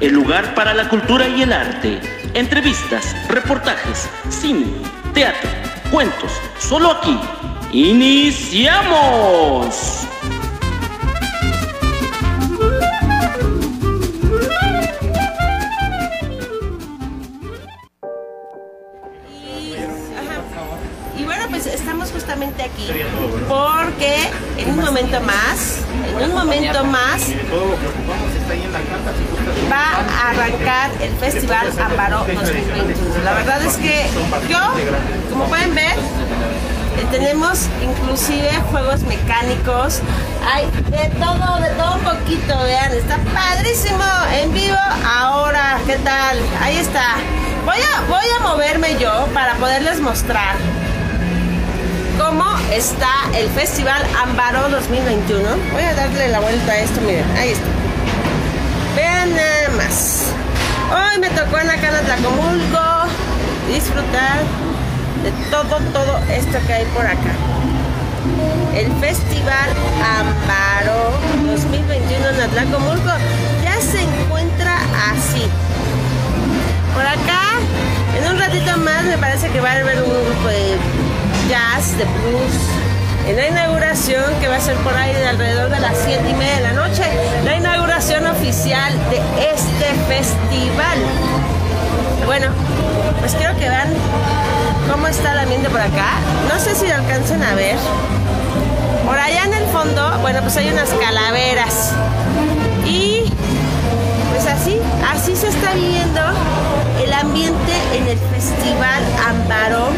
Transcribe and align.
el 0.00 0.12
lugar 0.12 0.54
para 0.54 0.72
la 0.74 0.88
cultura 0.88 1.28
y 1.28 1.42
el 1.42 1.52
arte. 1.52 2.00
Entrevistas, 2.34 3.14
reportajes, 3.28 4.08
cine, 4.28 4.66
teatro, 5.12 5.50
cuentos, 5.90 6.32
solo 6.58 6.90
aquí. 6.92 7.18
¡Iniciamos! 7.72 9.16
Y 21.16 21.24
bueno, 21.24 21.46
pues 21.50 21.66
estamos 21.66 22.10
justamente 22.10 22.62
aquí 22.62 22.88
porque 23.48 24.30
en 24.56 24.70
un 24.70 24.80
momento 24.84 25.20
más, 25.20 25.82
en 26.18 26.30
un 26.30 26.34
momento 26.34 26.84
más 26.84 27.28
va 29.70 30.00
a 30.00 30.30
arrancar 30.30 30.90
el 31.00 31.12
Festival 31.18 31.68
Amparo 31.78 32.18
2021. 32.18 33.24
La 33.24 33.34
verdad 33.34 33.62
es 33.64 33.76
que 33.76 34.06
yo, 34.48 34.58
como 35.30 35.44
pueden 35.44 35.74
ver, 35.74 35.96
eh, 36.98 37.06
tenemos 37.12 37.68
inclusive 37.82 38.50
juegos 38.70 39.02
mecánicos, 39.02 40.00
hay 40.52 40.66
de 40.90 41.08
todo, 41.20 41.60
de 41.60 41.70
todo 41.70 41.94
un 41.94 42.00
poquito, 42.00 42.58
vean, 42.64 42.92
está 42.92 43.18
padrísimo 43.32 44.04
en 44.32 44.52
vivo 44.52 44.76
ahora, 45.06 45.78
¿qué 45.86 45.96
tal? 45.96 46.38
Ahí 46.60 46.78
está. 46.78 47.16
Voy 47.64 47.78
a, 47.78 48.00
voy 48.08 48.24
a 48.36 48.40
moverme 48.42 48.98
yo 48.98 49.28
para 49.32 49.54
poderles 49.56 50.00
mostrar 50.00 50.56
cómo 52.18 52.44
está 52.72 53.12
el 53.34 53.48
Festival 53.50 54.02
Ambaro 54.22 54.68
2021. 54.70 55.42
Voy 55.72 55.82
a 55.84 55.94
darle 55.94 56.28
la 56.28 56.40
vuelta 56.40 56.72
a 56.72 56.78
esto, 56.78 57.00
miren, 57.02 57.24
ahí 57.36 57.50
está. 57.50 57.79
Nada 59.26 59.68
más. 59.76 60.32
Hoy 60.90 61.20
me 61.20 61.28
tocó 61.30 61.58
en 61.58 61.66
la 61.66 61.76
cana 61.76 62.00
Tlacomulco 62.00 62.80
disfrutar 63.68 64.38
de 65.22 65.30
todo, 65.50 65.78
todo 65.92 66.18
esto 66.30 66.58
que 66.66 66.72
hay 66.72 66.84
por 66.86 67.04
acá. 67.04 67.34
El 68.74 68.90
Festival 68.98 69.70
Ambaro 70.02 71.12
2021 71.44 72.28
en 72.30 72.40
Atlacomulco 72.40 73.10
ya 73.62 73.78
se 73.80 74.00
encuentra 74.00 74.78
así. 75.12 75.46
Por 76.94 77.06
acá, 77.06 77.60
en 78.16 78.32
un 78.32 78.38
ratito 78.38 78.74
más 78.78 79.04
me 79.04 79.18
parece 79.18 79.50
que 79.50 79.60
va 79.60 79.72
a 79.72 79.76
haber 79.76 80.02
un 80.02 80.08
grupo 80.08 80.48
de 80.48 80.76
jazz, 81.50 81.98
de 81.98 82.04
blues, 82.04 82.79
en 83.26 83.36
la 83.36 83.48
inauguración 83.48 84.24
que 84.40 84.48
va 84.48 84.56
a 84.56 84.60
ser 84.60 84.76
por 84.76 84.94
ahí 84.96 85.12
de 85.12 85.26
alrededor 85.26 85.70
de 85.70 85.80
las 85.80 85.96
7 86.04 86.22
y 86.28 86.34
media 86.34 86.56
de 86.56 86.62
la 86.62 86.72
noche, 86.72 87.02
la 87.44 87.56
inauguración 87.56 88.26
oficial 88.26 88.92
de 89.10 89.18
este 89.52 89.94
festival. 90.08 90.98
Bueno, 92.26 92.48
pues 93.20 93.34
quiero 93.34 93.54
que 93.58 93.68
vean 93.68 93.88
cómo 94.90 95.06
está 95.06 95.32
el 95.32 95.40
ambiente 95.40 95.68
por 95.70 95.80
acá. 95.80 96.18
No 96.52 96.58
sé 96.58 96.74
si 96.74 96.86
lo 96.86 96.94
alcancen 96.94 97.42
a 97.42 97.54
ver. 97.54 97.76
Por 99.06 99.18
allá 99.18 99.44
en 99.44 99.54
el 99.54 99.66
fondo, 99.66 100.18
bueno, 100.20 100.40
pues 100.40 100.56
hay 100.56 100.70
unas 100.70 100.90
calaveras. 100.90 101.92
Y 102.84 103.24
pues 104.30 104.46
así, 104.46 104.78
así 105.12 105.36
se 105.36 105.48
está 105.48 105.74
viendo 105.74 106.20
el 107.02 107.12
ambiente 107.12 107.72
en 107.94 108.08
el 108.08 108.18
Festival 108.18 109.02
Ambaro 109.28 109.88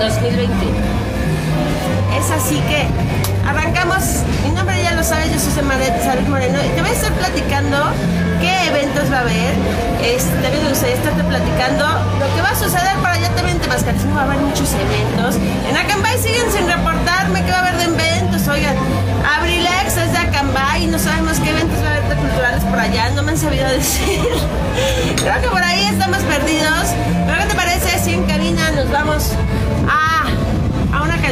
2020. 0.00 1.03
Es 2.18 2.30
así 2.30 2.56
que 2.68 2.86
arrancamos. 3.48 4.24
Mi 4.44 4.50
nombre 4.50 4.82
ya 4.82 4.94
lo 4.94 5.02
sabes, 5.02 5.32
yo 5.32 5.38
soy 5.38 5.50
Isabel 5.52 6.28
Moreno 6.28 6.58
y 6.64 6.68
te 6.74 6.80
voy 6.80 6.90
a 6.90 6.94
estar 6.94 7.12
platicando 7.12 7.76
qué 8.40 8.68
eventos 8.68 9.10
va 9.10 9.18
a 9.18 9.20
haber. 9.20 9.54
También 10.42 10.62
me 10.62 10.68
gustaría 10.68 10.96
estarte 10.96 11.24
platicando 11.24 11.86
lo 12.20 12.34
que 12.34 12.42
va 12.42 12.50
a 12.50 12.54
suceder 12.54 12.96
para 13.02 13.14
allá 13.14 13.30
también 13.30 13.56
en 13.56 13.62
Temascalcingo 13.62 14.14
va 14.14 14.22
a 14.22 14.24
haber 14.24 14.38
muchos 14.38 14.68
eventos. 14.74 15.36
En 15.68 15.76
Acambay 15.76 16.18
siguen 16.18 16.50
sin 16.52 16.66
reportarme 16.68 17.42
qué 17.44 17.50
va 17.50 17.58
a 17.58 17.60
haber 17.60 17.76
de 17.78 17.84
eventos. 17.84 18.46
Oigan, 18.48 18.76
Abrilex 19.36 19.96
es 19.96 20.12
de 20.12 20.18
Acambay 20.18 20.84
y 20.84 20.86
no 20.88 20.98
sabemos 20.98 21.40
qué 21.40 21.50
eventos 21.50 21.82
va 21.82 21.88
a 21.88 21.90
haber 21.96 22.08
de 22.08 22.16
culturales 22.16 22.64
por 22.64 22.78
allá. 22.78 23.10
No 23.10 23.22
me 23.22 23.32
han 23.32 23.38
sabido 23.38 23.66
decir. 23.80 24.20
Creo 25.16 25.40
que 25.40 25.48
por 25.48 25.62
ahí 25.62 25.86
estamos 25.86 26.18
perdidos. 26.18 26.92
Pero 27.26 27.38
¿qué 27.38 27.46
te 27.46 27.54
parece 27.54 27.98
si 28.04 28.12
en 28.12 28.24
cabina 28.24 28.70
nos 28.72 28.90
vamos 28.90 29.32
a 29.88 30.03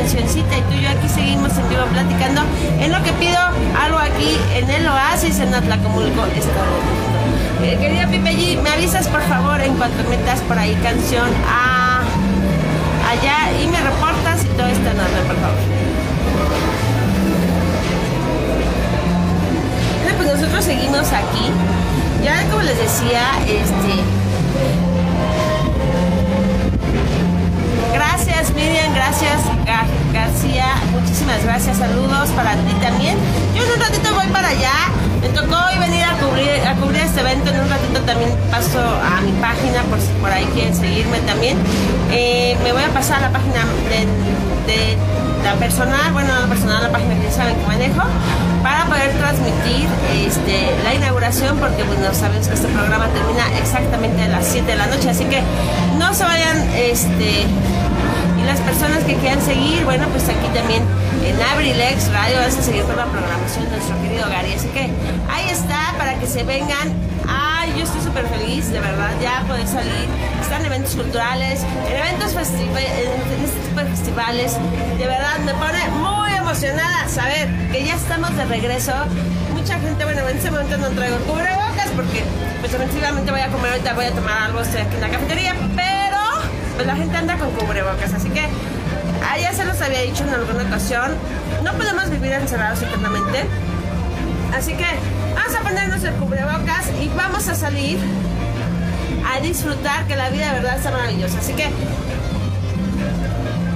cancioncita 0.03 0.59
y 0.59 0.63
tú 0.63 0.75
y 0.75 0.83
yo 0.83 0.89
aquí 0.91 1.09
seguimos 1.09 1.57
en 1.57 1.69
vivo 1.69 1.85
platicando 1.93 2.43
en 2.81 2.91
lo 2.91 3.01
que 3.05 3.13
pido 3.13 3.39
algo 3.81 3.99
aquí 3.99 4.37
en 4.57 4.69
el 4.69 4.85
Oasis 4.85 5.39
en 5.39 5.55
Atlacomulco, 5.55 6.27
Estado 6.27 6.73
de 6.75 6.83
México. 6.89 7.63
Eh, 7.63 7.79
querida 7.81 8.09
Pipe 8.09 8.61
me 8.61 8.71
avisas 8.71 9.07
por 9.07 9.23
favor 9.23 9.61
en 9.61 9.77
cuanto 9.77 10.03
metas 10.11 10.41
por 10.41 10.59
ahí 10.59 10.75
canción 10.83 11.31
a 11.47 12.01
allá 13.11 13.53
y 13.63 13.69
me 13.69 13.81
reportas 13.81 14.45
y 14.45 14.49
todo 14.59 14.67
está 14.67 14.91
en 14.91 14.97
por 14.97 15.37
favor. 15.37 15.63
Bueno, 20.03 20.17
pues 20.17 20.35
nosotros 20.35 20.65
seguimos 20.65 21.13
aquí. 21.13 21.47
Ya 22.25 22.43
como 22.51 22.63
les 22.63 22.77
decía, 22.77 23.23
este 23.47 24.03
Gracias 28.33 28.57
Miriam, 28.57 28.95
gracias 28.95 29.41
Gar 29.67 29.85
García, 30.11 30.65
muchísimas 30.91 31.45
gracias, 31.45 31.77
saludos 31.77 32.31
para 32.31 32.55
ti 32.55 32.73
también. 32.81 33.19
Yo 33.55 33.63
en 33.63 33.73
un 33.73 33.79
ratito 33.79 34.15
voy 34.15 34.27
para 34.29 34.49
allá, 34.49 34.73
me 35.21 35.29
tocó 35.29 35.55
hoy 35.67 35.79
venir 35.79 36.03
a 36.03 36.17
cubrir, 36.17 36.67
a 36.67 36.75
cubrir 36.77 37.03
este 37.03 37.21
evento, 37.21 37.51
en 37.51 37.61
un 37.61 37.69
ratito 37.69 38.01
también 38.01 38.31
paso 38.51 38.81
a 38.81 39.21
mi 39.21 39.33
página 39.33 39.83
por 40.19 40.33
ahí 40.33 40.47
quieren 40.55 40.75
seguirme 40.75 41.19
también. 41.21 41.59
Eh, 42.11 42.57
me 42.65 42.73
voy 42.73 42.83
a 42.83 42.89
pasar 42.89 43.19
a 43.19 43.29
la 43.29 43.33
página 43.33 43.67
de, 43.91 44.97
la 45.45 45.55
personal, 45.57 46.13
bueno, 46.13 46.33
la 46.41 46.47
personal, 46.47 46.83
la 46.83 46.91
página 46.91 47.15
que 47.17 47.25
ya 47.25 47.33
saben 47.33 47.55
que 47.57 47.67
manejo, 47.67 48.03
para 48.63 48.87
poder 48.87 49.13
transmitir 49.19 49.89
este, 50.25 50.71
la 50.85 50.95
inauguración, 50.95 51.59
porque 51.59 51.83
bueno, 51.83 52.15
sabemos 52.15 52.49
que 52.49 52.55
este 52.55 52.69
programa 52.69 53.09
termina 53.09 53.59
exactamente 53.59 54.23
a 54.23 54.29
las 54.29 54.47
7 54.47 54.67
de 54.67 54.77
la 54.77 54.87
noche, 54.87 55.11
así 55.11 55.27
que 55.27 55.43
no 55.99 56.15
se 56.15 56.25
vayan, 56.25 56.57
este, 56.77 57.47
las 58.47 58.61
personas 58.61 59.05
que 59.05 59.17
quieran 59.17 59.41
seguir, 59.41 59.85
bueno, 59.85 60.07
pues 60.09 60.25
aquí 60.29 60.49
también 60.55 60.83
en 61.25 61.41
Abrilex 61.41 62.11
Radio 62.13 62.39
vas 62.39 62.57
a 62.57 62.63
seguir 62.63 62.83
con 62.85 62.97
la 62.97 63.07
programación 63.07 63.65
de 63.65 63.77
nuestro 63.77 64.01
querido 64.03 64.29
Gary, 64.29 64.55
así 64.55 64.69
que 64.69 64.91
ahí 65.31 65.49
está, 65.51 65.95
para 65.99 66.19
que 66.19 66.27
se 66.27 66.43
vengan 66.43 67.13
Ay, 67.29 67.73
yo 67.77 67.85
estoy 67.85 68.01
súper 68.01 68.27
feliz, 68.27 68.71
de 68.71 68.81
verdad, 68.81 69.11
ya 69.21 69.45
poder 69.47 69.67
salir. 69.67 70.09
Están 70.41 70.65
eventos 70.67 70.95
culturales, 70.95 71.63
en 71.89 71.97
eventos 71.97 72.35
festivales, 72.35 72.91
en 72.91 73.45
este 73.45 73.61
tipo 73.69 73.81
de 73.81 73.87
festivales. 73.87 74.57
De 74.99 75.07
verdad, 75.07 75.39
me 75.45 75.55
pone 75.55 75.89
muy 75.91 76.33
emocionada 76.33 77.09
saber 77.09 77.49
que 77.71 77.85
ya 77.85 77.95
estamos 77.95 78.37
de 78.37 78.45
regreso. 78.45 78.93
Mucha 79.55 79.79
gente, 79.79 80.05
bueno, 80.05 80.29
en 80.29 80.37
este 80.37 80.51
momento 80.51 80.77
no 80.79 80.89
traigo 80.91 81.17
cubrebocas 81.19 81.89
porque, 81.95 82.25
pues, 82.61 82.75
efectivamente 82.75 83.31
voy 83.31 83.41
a 83.41 83.49
comer 83.49 83.73
ahorita, 83.73 83.95
voy 83.95 84.07
a 84.07 84.13
tomar 84.13 84.43
algo, 84.43 84.61
estoy 84.61 84.81
aquí 84.81 84.95
en 84.97 85.01
la 85.01 85.09
cafetería, 85.09 85.55
pues, 86.75 86.87
la 86.87 86.97
gente 86.97 87.17
anda 87.17 87.37
con 87.37 87.51
cubrebocas, 87.53 88.13
así 88.13 88.31
que, 88.31 88.41
ah, 88.41 89.39
ya 89.39 89.53
se 89.53 89.65
los 89.65 89.81
había 89.81 90.03
dicho 90.03 90.25
en 90.25 90.31
alguna 90.31 90.65
ocasión, 90.65 91.13
no 91.63 91.73
podemos 91.75 92.11
vivir 92.11 92.33
encerrados 92.33 92.83
eternamente. 92.83 93.45
Así 94.55 94.75
que 94.75 94.87
vamos 95.35 95.55
a 95.55 95.61
ponernos 95.61 96.05
el 96.05 96.13
cubrebocas 96.15 96.87
y 97.01 97.09
vamos 97.17 97.49
a 97.49 97.55
salir 97.55 97.99
a 99.27 99.41
disfrutar 99.41 100.07
que 100.07 100.17
la 100.17 100.29
vida 100.29 100.49
de 100.49 100.61
verdad 100.61 100.77
está 100.77 100.91
maravillosa. 100.91 101.39
Así 101.39 101.55
que 101.55 101.71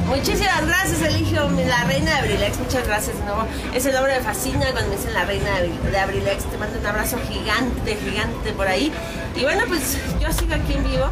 muchísimas 0.06 0.66
gracias, 0.66 1.00
Eligio, 1.02 1.48
la 1.48 1.84
reina 1.84 2.10
de 2.10 2.18
Abrilex. 2.18 2.58
Muchas 2.58 2.86
gracias 2.86 3.16
de 3.18 3.24
nuevo. 3.24 3.46
Ese 3.74 3.92
nombre 3.92 4.18
me 4.18 4.20
fascina 4.20 4.70
cuando 4.72 4.90
me 4.90 4.96
dicen 4.96 5.14
la 5.14 5.24
reina 5.24 5.50
de 5.90 5.98
Abrilex. 5.98 6.44
Te 6.44 6.58
mando 6.58 6.78
un 6.78 6.86
abrazo 6.86 7.18
gigante, 7.28 7.96
gigante 7.96 8.52
por 8.52 8.68
ahí. 8.68 8.92
Y 9.34 9.42
bueno, 9.42 9.64
pues 9.68 9.98
yo 10.20 10.32
sigo 10.32 10.54
aquí 10.54 10.74
en 10.74 10.84
vivo, 10.84 11.08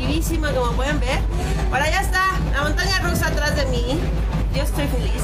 en 0.00 0.08
vivísimo, 0.08 0.48
como 0.48 0.72
pueden 0.72 1.00
ver. 1.00 1.20
Por 1.68 1.80
allá 1.80 2.00
está 2.00 2.30
la 2.52 2.62
montaña 2.62 2.98
rusa 3.00 3.28
atrás 3.28 3.56
de 3.56 3.66
mí. 3.66 3.98
Yo 4.54 4.62
estoy 4.62 4.86
feliz 4.88 5.22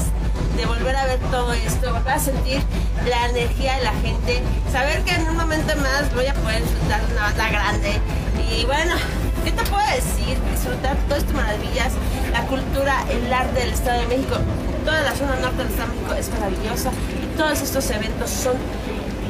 de 0.55 0.65
volver 0.65 0.95
a 0.95 1.05
ver 1.05 1.19
todo 1.31 1.53
esto, 1.53 1.93
volver 1.93 2.13
a 2.13 2.19
sentir 2.19 2.61
la 3.07 3.27
energía 3.27 3.77
de 3.77 3.83
la 3.83 3.93
gente, 3.93 4.41
saber 4.71 5.03
que 5.03 5.15
en 5.15 5.29
un 5.29 5.37
momento 5.37 5.75
más 5.77 6.13
voy 6.13 6.25
a 6.25 6.33
poder 6.33 6.63
disfrutar 6.63 7.05
de 7.05 7.13
una 7.13 7.23
banda 7.23 7.49
grande. 7.49 8.01
Y 8.49 8.65
bueno, 8.65 8.95
¿qué 9.43 9.51
te 9.51 9.63
puedo 9.63 9.85
decir? 9.87 10.37
Disfrutar 10.51 10.95
todas 11.07 11.23
estas 11.23 11.35
maravillas, 11.35 11.93
la 12.31 12.41
cultura, 12.47 13.03
el 13.09 13.31
arte 13.31 13.59
del 13.59 13.73
Estado 13.73 14.01
de 14.01 14.07
México. 14.07 14.37
Toda 14.85 15.01
la 15.01 15.15
zona 15.15 15.35
norte 15.35 15.57
del 15.57 15.67
Estado 15.67 15.89
de 15.89 15.95
México 15.95 16.13
es 16.15 16.29
maravillosa 16.29 16.91
y 17.21 17.37
todos 17.37 17.61
estos 17.61 17.89
eventos 17.91 18.29
son 18.29 18.55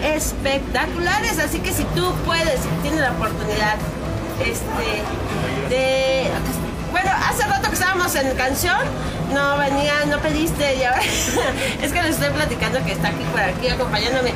espectaculares. 0.03 1.39
Así 1.39 1.59
que 1.59 1.73
si 1.73 1.83
tú 1.95 2.13
puedes, 2.25 2.61
si 2.61 2.69
tienes 2.83 3.01
la 3.01 3.11
oportunidad 3.11 3.77
este, 4.39 5.69
de 5.69 6.31
bueno, 6.91 7.11
hace 7.29 7.45
rato 7.45 7.67
que 7.67 7.73
estábamos 7.73 8.15
en 8.15 8.35
canción, 8.35 8.79
no 9.33 9.57
venía, 9.57 10.05
no 10.07 10.19
pediste 10.19 10.75
y 10.75 10.83
ahora 10.83 11.01
es 11.81 11.91
que 11.91 12.01
les 12.01 12.11
estoy 12.11 12.29
platicando 12.29 12.83
que 12.83 12.93
está 12.93 13.09
aquí 13.09 13.23
por 13.31 13.41
aquí 13.41 13.67
acompañándome. 13.67 14.33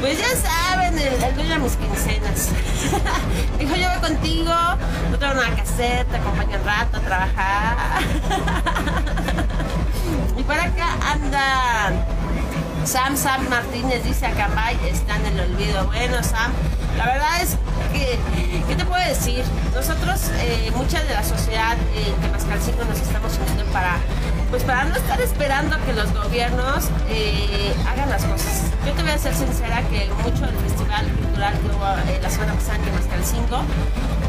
Pues 0.00 0.18
ya 0.18 0.28
saben, 0.36 0.98
el, 0.98 1.34
dueño 1.34 1.54
de 1.54 1.58
mis 1.58 1.76
quincenas. 1.76 2.50
Dijo, 3.58 3.74
yo 3.74 3.88
voy 3.88 4.10
contigo, 4.10 4.54
no 5.10 5.18
tengo 5.18 5.34
nada 5.34 5.54
que 5.54 5.62
hacer, 5.62 6.04
te 6.06 6.16
acompaño 6.16 6.58
un 6.58 6.64
rato 6.64 6.98
a 6.98 7.00
trabajar. 7.00 8.02
y 10.36 10.42
por 10.42 10.58
acá 10.58 10.88
andan 11.10 12.23
Sam 12.86 13.16
Sam 13.16 13.48
Martínez 13.48 14.04
dice 14.04 14.26
Acambay 14.26 14.76
está 14.86 15.16
en 15.16 15.26
el 15.26 15.40
olvido. 15.40 15.86
Bueno, 15.86 16.22
Sam, 16.22 16.52
la 16.98 17.06
verdad 17.06 17.42
es 17.42 17.56
que, 17.92 18.18
¿qué 18.68 18.76
te 18.76 18.84
puedo 18.84 19.02
decir? 19.08 19.42
Nosotros, 19.74 20.20
eh, 20.40 20.70
mucha 20.76 21.02
de 21.02 21.14
la 21.14 21.24
sociedad 21.24 21.76
eh, 21.94 22.14
de 22.20 22.28
Mascalcingo 22.28 22.84
nos 22.84 23.00
estamos 23.00 23.38
uniendo 23.38 23.64
para, 23.72 23.96
pues 24.50 24.64
para 24.64 24.84
no 24.84 24.94
estar 24.96 25.18
esperando 25.20 25.76
que 25.86 25.94
los 25.94 26.12
gobiernos 26.12 26.84
eh, 27.08 27.74
hagan 27.88 28.10
las 28.10 28.22
cosas. 28.24 28.64
Yo 28.86 28.92
te 28.92 29.02
voy 29.02 29.12
a 29.12 29.18
ser 29.18 29.34
sincera 29.34 29.82
que 29.88 30.10
mucho 30.22 30.44
del 30.44 30.56
festival 30.56 31.06
cultural 31.52 31.58
que 31.60 31.76
hubo 31.76 32.12
eh, 32.12 32.20
la 32.22 32.30
semana 32.30 32.54
pasada 32.54 32.76
en 32.76 32.94
Mascalcingo, 32.94 33.58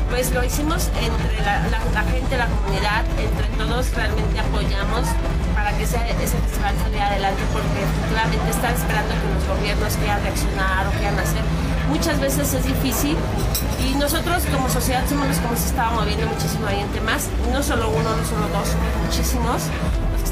pues 0.09 0.31
lo 0.31 0.43
hicimos 0.43 0.89
entre 0.99 1.41
la, 1.41 1.67
la, 1.67 1.79
la 1.93 2.03
gente, 2.03 2.37
la 2.37 2.47
comunidad, 2.47 3.03
entre 3.19 3.47
todos 3.57 3.93
realmente 3.93 4.39
apoyamos 4.39 5.07
para 5.53 5.71
que 5.77 5.83
ese, 5.83 5.97
ese 6.21 6.37
festival 6.37 6.75
saliera 6.83 7.07
adelante 7.07 7.41
porque 7.53 7.83
efectivamente 7.83 8.49
están 8.49 8.73
esperando 8.73 9.13
que 9.15 9.27
los 9.33 9.57
gobiernos 9.57 9.95
quieran 9.97 10.21
reaccionar 10.21 10.87
o 10.87 10.91
quieran 10.91 11.19
hacer. 11.19 11.43
Muchas 11.89 12.19
veces 12.19 12.53
es 12.53 12.65
difícil 12.65 13.17
y 13.79 13.95
nosotros 13.95 14.43
como 14.51 14.69
sociedad 14.69 15.03
somos 15.07 15.27
los 15.27 15.37
que 15.37 15.45
hemos 15.45 15.63
estado 15.63 15.91
moviendo 15.91 16.27
muchísimo 16.27 16.67
ahí 16.67 16.79
en 16.79 16.89
temas, 16.89 17.29
no 17.51 17.61
solo 17.61 17.89
uno, 17.89 18.15
no 18.15 18.25
solo 18.25 18.47
dos, 18.51 18.75
muchísimos 19.05 19.63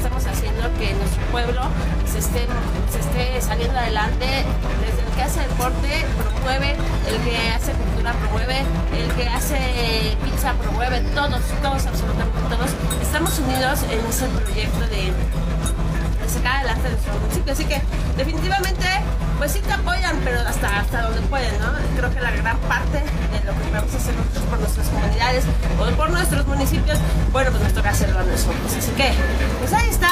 estamos 0.04 0.26
haciendo 0.26 0.62
que 0.78 0.92
nuestro 0.92 1.22
pueblo 1.32 1.62
se 2.04 2.18
esté, 2.18 2.46
se 2.92 3.00
esté 3.00 3.40
saliendo 3.40 3.78
adelante 3.78 4.44
desde 4.84 5.00
el 5.00 5.03
que 5.14 5.22
hace 5.22 5.40
deporte 5.40 6.04
promueve, 6.18 6.76
el 7.08 7.16
que 7.22 7.36
hace 7.48 7.72
cultura 7.72 8.12
promueve, 8.14 8.64
el 8.96 9.10
que 9.14 9.28
hace 9.28 10.16
pizza 10.24 10.52
promueve, 10.54 11.00
todos, 11.14 11.40
todos, 11.62 11.86
absolutamente 11.86 12.38
todos, 12.50 12.70
estamos 13.00 13.38
unidos 13.38 13.82
en 13.90 14.04
ese 14.06 14.26
proyecto 14.26 14.80
de, 14.80 15.12
de 16.22 16.28
sacar 16.28 16.56
adelante 16.56 16.88
nuestro 16.88 17.12
municipio. 17.20 17.52
Así 17.52 17.64
que 17.64 17.80
definitivamente, 18.16 18.86
pues 19.38 19.52
sí 19.52 19.60
te 19.60 19.72
apoyan, 19.72 20.20
pero 20.24 20.40
hasta, 20.40 20.80
hasta 20.80 21.02
donde 21.02 21.20
pueden, 21.22 21.52
¿no? 21.60 21.72
Creo 21.96 22.10
que 22.12 22.20
la 22.20 22.30
gran 22.30 22.58
parte 22.58 22.98
de 22.98 23.44
lo 23.44 23.52
que 23.52 23.64
podemos 23.70 23.94
hacer 23.94 24.14
nosotros 24.14 24.44
por 24.44 24.58
nuestras 24.60 24.88
comunidades 24.88 25.44
o 25.78 25.96
por 25.96 26.10
nuestros 26.10 26.46
municipios, 26.46 26.98
bueno, 27.32 27.50
pues 27.50 27.62
nos 27.62 27.72
toca 27.72 27.90
hacerlo 27.90 28.18
a 28.20 28.22
nosotros. 28.22 28.74
Así 28.76 28.90
que, 28.92 29.12
pues 29.60 29.72
ahí 29.72 29.88
está 29.88 30.08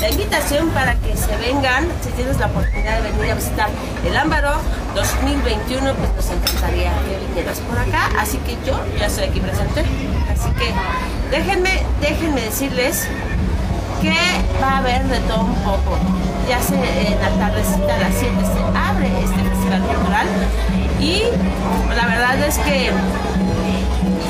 la 0.00 0.10
invitación 0.10 0.68
para 0.70 0.94
que 0.96 1.16
se 1.16 1.36
vengan, 1.36 1.86
si 2.02 2.10
tienes 2.10 2.38
la 2.38 2.46
oportunidad 2.46 3.00
de 3.02 3.12
venir 3.12 3.32
a 3.32 3.34
visitar 3.34 3.68
el 4.04 4.16
Ámbaro 4.16 4.52
2021, 4.94 5.94
pues 5.94 6.10
nos 6.16 6.30
encantaría 6.30 6.92
que 7.04 7.26
vinieras 7.28 7.60
por 7.60 7.78
acá. 7.78 8.10
Así 8.18 8.38
que 8.38 8.56
yo 8.66 8.78
ya 8.98 9.06
estoy 9.06 9.24
aquí 9.24 9.40
presente. 9.40 9.84
Así 10.30 10.50
que 10.58 10.72
déjenme, 11.30 11.82
déjenme 12.00 12.40
decirles 12.42 13.06
que 14.02 14.14
va 14.62 14.72
a 14.72 14.78
haber 14.78 15.04
de 15.04 15.20
todo 15.20 15.44
un 15.44 15.54
poco. 15.62 15.98
Ya 16.48 16.60
se 16.60 16.74
en 16.74 17.20
la 17.20 17.30
tardecita 17.38 17.94
a 17.94 17.98
las 17.98 18.14
7 18.18 18.34
se 18.44 18.78
abre 18.78 19.08
este 19.24 19.42
festival 19.48 19.80
cultural 19.82 20.26
y 21.00 21.22
la 21.96 22.06
verdad 22.06 22.38
es 22.46 22.58
que 22.58 22.90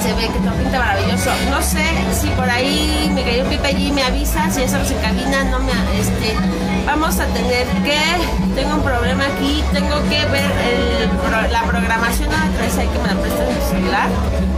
se 0.03 0.13
ve 0.15 0.29
que 0.29 0.39
todo 0.39 0.55
pinta 0.55 0.79
maravilloso. 0.79 1.31
No 1.51 1.61
sé 1.61 1.85
si 2.13 2.29
por 2.29 2.49
ahí 2.49 3.11
mi 3.13 3.25
querido 3.25 3.47
Pipe 3.49 3.67
allí 3.67 3.91
me 3.91 4.05
avisa, 4.05 4.49
si 4.51 4.61
ya 4.61 4.67
estamos 4.67 4.91
en 4.91 4.99
cabina, 4.99 5.45
no 5.45 5.59
me 5.59 5.73
este 5.99 6.37
vamos 6.87 7.19
a 7.19 7.27
tener 7.27 7.67
que 7.83 7.99
tengo 8.55 8.75
un 8.75 8.83
problema 8.83 9.25
aquí, 9.27 9.65
tengo 9.73 9.97
que 10.09 10.25
ver 10.27 10.51
la 11.51 11.63
programación 11.63 12.31
a 12.33 12.51
través 12.53 12.79
ahí 12.79 12.89
que 12.89 12.99
me 12.99 13.09
la 13.09 13.21
prestan 13.21 13.49
en 13.49 13.55
mi 13.55 13.63
celular. 13.63 14.09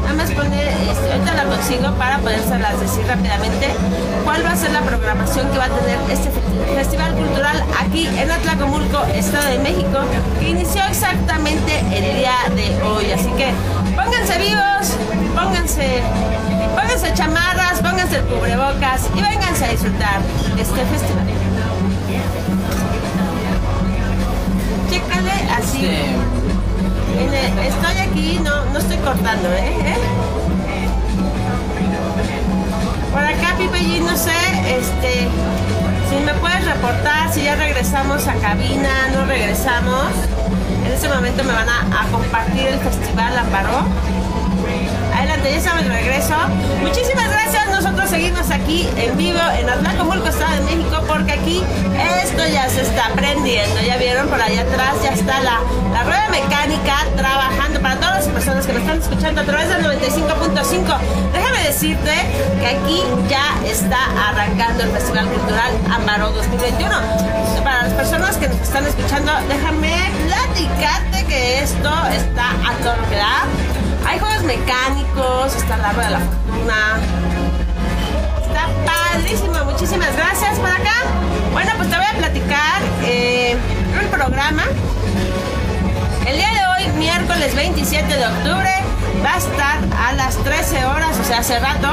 Nada 0.02 0.14
más 0.14 0.31
poner, 0.31 0.69
este, 0.69 1.12
ahorita 1.12 1.34
la 1.34 1.44
consigo 1.44 1.93
para 1.99 2.19
podérselas 2.19 2.81
decir 2.81 3.06
rápidamente 3.06 3.69
cuál 4.25 4.44
va 4.44 4.52
a 4.52 4.56
ser 4.56 4.70
la 4.70 4.81
programación 4.82 5.50
que 5.50 5.58
va 5.58 5.64
a 5.64 5.69
tener 5.69 5.99
este 6.11 6.31
festival 6.75 7.14
cultural 7.14 7.64
aquí 7.81 8.06
en 8.06 8.31
Atlacomulco, 8.31 9.05
Estado 9.14 9.49
de 9.49 9.58
México, 9.58 9.99
que 10.38 10.50
inició 10.50 10.82
exactamente 10.84 11.81
el 11.93 12.19
día 12.19 12.37
de 12.55 12.82
hoy. 12.82 13.11
Así 13.12 13.31
que 13.32 13.52
pónganse 13.96 14.38
vivos, 14.38 14.96
pónganse, 15.34 16.02
pónganse 16.75 17.14
chamarras, 17.14 17.81
pónganse 17.81 18.17
el 18.17 18.25
cubrebocas 18.25 19.08
y 19.14 19.22
vénganse 19.22 19.64
a 19.64 19.69
disfrutar 19.69 20.20
de 20.55 20.62
este 20.62 20.84
festival. 20.87 21.35
Chécale 24.91 25.32
así. 25.56 25.88
Mire, 27.19 27.69
estoy 27.69 27.99
aquí, 27.99 28.41
no, 28.44 28.64
no 28.67 28.79
estoy 28.79 28.99
cortando, 28.99 29.49
¿eh? 29.53 29.75
¿eh? 29.85 29.97
Por 33.12 33.25
acá, 33.25 33.56
Pipe 33.56 34.00
no 34.00 34.17
sé, 34.17 34.31
este, 34.79 35.29
si 36.11 36.17
me 36.25 36.35
puedes 36.35 36.64
reportar 36.67 37.32
si 37.32 37.44
ya 37.44 37.56
regresamos 37.56 38.26
a 38.29 38.35
cabina, 38.35 39.08
no 39.14 39.25
regresamos. 39.25 40.11
En 40.85 40.93
este 40.93 41.08
momento 41.08 41.43
me 41.43 41.53
van 41.53 41.69
a, 41.69 42.06
compartir 42.12 42.69
el 42.69 42.79
festival 42.79 43.38
Amparó. 43.38 43.85
Adelante, 45.46 45.60
ya 45.62 45.82
de 45.82 45.88
regreso. 45.88 46.34
Muchísimas 46.81 47.31
gracias. 47.31 47.69
Nosotros 47.70 48.10
seguimos 48.10 48.50
aquí 48.50 48.88
en 48.96 49.16
vivo 49.16 49.38
en 49.58 49.69
Atlacomulco, 49.69 50.26
Estado 50.28 50.56
de 50.56 50.60
México, 50.62 51.02
porque 51.06 51.32
aquí 51.32 51.62
esto 52.25 52.46
ya 52.52 52.69
se 52.69 52.82
está 52.82 53.10
prendiendo. 53.14 53.81
Ya 53.81 53.96
vieron 53.96 54.28
por 54.28 54.40
allá 54.40 54.62
atrás, 54.62 54.94
ya 55.04 55.10
está 55.10 55.40
la, 55.40 55.60
la 55.93 56.02
rueda 56.02 56.28
mecánica 56.31 56.96
trabajando 57.16 57.81
para 57.81 57.96
todas 57.96 58.25
las 58.25 58.34
personas 58.34 58.66
que 58.66 58.72
me 58.72 58.81
están 58.81 58.98
escuchando 58.98 59.41
a 59.41 59.44
través 59.44 59.69
del 59.69 59.84
95.5. 59.84 60.98
Déjame 61.32 61.62
decirte 61.62 62.12
que 62.60 62.67
aquí 62.67 63.03
ya 63.29 63.55
está 63.70 63.98
arrancando 64.29 64.82
el 64.82 64.91
Festival 64.91 65.26
Cultural 65.29 65.72
Amaro 65.93 66.32
2021. 66.32 66.91
Para 67.62 67.84
las 67.84 67.93
personas 67.93 68.36
que 68.36 68.48
nos 68.48 68.60
están 68.60 68.84
escuchando, 68.86 69.32
déjame 69.48 70.10
platicarte 70.26 71.24
que 71.26 71.60
esto 71.60 71.91
está 72.17 72.50
a 72.50 72.72
todo 72.82 72.96
lo 72.96 73.08
que 73.08 73.17
da. 73.17 73.75
Hay 74.06 74.20
juegos 74.20 74.43
mecánicos, 74.44 75.56
está 75.56 75.77
la 75.79 75.93
rueda 75.93 76.08
de 76.08 76.15
la 76.15 76.20
fortuna. 76.20 76.98
Está 78.41 78.69
padrísimo, 78.86 79.65
muchísimas 79.65 80.15
gracias 80.17 80.58
por 80.58 80.70
acá. 80.70 81.03
Bueno, 81.53 81.72
pues 81.77 81.91
te 81.91 81.96
voy 81.96 82.06
a 82.06 82.17
platicar 82.17 82.82
eh, 83.03 83.56
el 84.01 84.06
programa. 84.06 84.63
El 86.25 86.36
día 86.36 86.51
de 86.51 86.84
hoy, 86.84 86.93
miércoles 86.98 87.55
27 87.56 88.17
de 88.17 88.27
octubre, 88.27 88.70
va 89.25 89.34
a 89.34 89.39
estar 89.39 89.79
a 89.98 90.13
las 90.13 90.36
13 90.36 90.84
horas, 90.84 91.19
o 91.19 91.25
sea, 91.25 91.39
hace 91.39 91.58
rato, 91.58 91.89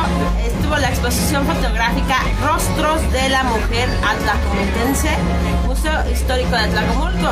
estuvo 0.46 0.77
la 0.77 0.89
exposición 0.89 1.46
fotográfica 1.46 2.17
Rostros 2.46 3.12
de 3.12 3.29
la 3.29 3.43
Mujer 3.43 3.89
Atlacomulquense, 4.08 5.10
Museo 5.65 6.12
Histórico 6.12 6.51
de 6.51 6.58
Atlacomulco. 6.58 7.29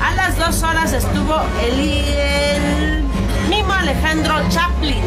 A 0.00 0.14
las 0.14 0.38
2 0.38 0.62
horas 0.62 0.92
estuvo 0.92 1.40
el 1.62 3.05
Alejandro 3.64 4.34
Chaplin. 4.48 5.02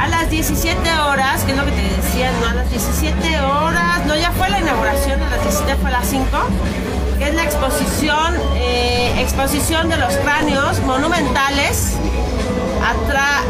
A 0.00 0.08
las 0.08 0.30
17 0.30 0.78
horas, 0.98 1.42
que 1.44 1.52
es 1.52 1.56
lo 1.56 1.64
que 1.64 1.72
te 1.72 1.82
decía, 1.82 2.30
no, 2.40 2.48
a 2.50 2.54
las 2.54 2.70
17 2.70 3.40
horas, 3.40 4.06
no, 4.06 4.16
ya 4.16 4.30
fue 4.32 4.48
la 4.48 4.60
inauguración, 4.60 5.20
a 5.22 5.30
las 5.30 5.42
17 5.42 5.76
fue 5.76 5.90
a 5.90 5.92
las 5.94 6.06
5, 6.06 6.26
que 7.18 7.28
es 7.28 7.34
la 7.34 7.44
exposición, 7.44 8.34
eh, 8.54 9.20
exposición 9.20 9.88
de 9.88 9.96
los 9.96 10.14
cráneos 10.16 10.80
monumentales 10.80 11.96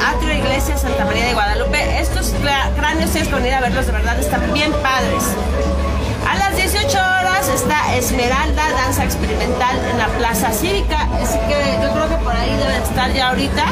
Atrio 0.06 0.34
Iglesia 0.34 0.76
Santa 0.76 1.04
María 1.04 1.26
de 1.26 1.34
Guadalupe. 1.34 2.00
Estos 2.00 2.32
cráneos, 2.76 3.10
si 3.10 3.18
es 3.18 3.28
con 3.28 3.44
ir 3.44 3.54
a 3.54 3.60
verlos, 3.60 3.86
de 3.86 3.92
verdad 3.92 4.18
están 4.18 4.52
bien 4.52 4.72
padres. 4.82 5.24
A 7.48 7.50
las 7.50 7.56
18 7.56 7.62
horas 7.62 7.62
está 7.62 7.96
Esmeralda, 7.96 8.62
danza 8.72 9.04
experimental 9.04 9.78
en 9.90 9.98
la 9.98 10.08
Plaza 10.18 10.52
Cívica. 10.52 11.08
Así 11.22 11.38
que 11.48 11.78
yo 11.82 11.92
creo 11.92 12.08
que 12.08 12.16
por 12.22 12.36
ahí 12.36 12.50
deben 12.50 12.82
estar 12.82 13.12
ya 13.12 13.28
ahorita. 13.28 13.64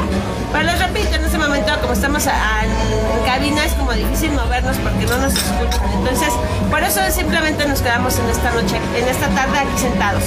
Pero 0.51 0.63
les 0.63 0.79
repito, 0.79 1.15
en 1.15 1.25
este 1.25 1.37
momento, 1.37 1.71
como 1.81 1.93
estamos 1.93 2.25
en 2.25 3.25
cabina, 3.25 3.65
es 3.65 3.73
como 3.73 3.93
difícil 3.93 4.31
movernos 4.31 4.77
porque 4.77 5.05
no 5.05 5.17
nos 5.17 5.33
escuchan. 5.33 5.91
Entonces, 5.93 6.33
por 6.71 6.81
eso 6.81 7.01
simplemente 7.11 7.67
nos 7.67 7.81
quedamos 7.81 8.17
en 8.17 8.29
esta 8.29 8.51
noche, 8.51 8.77
en 8.95 9.07
esta 9.07 9.27
tarde 9.29 9.59
aquí 9.59 9.77
sentados. 9.77 10.23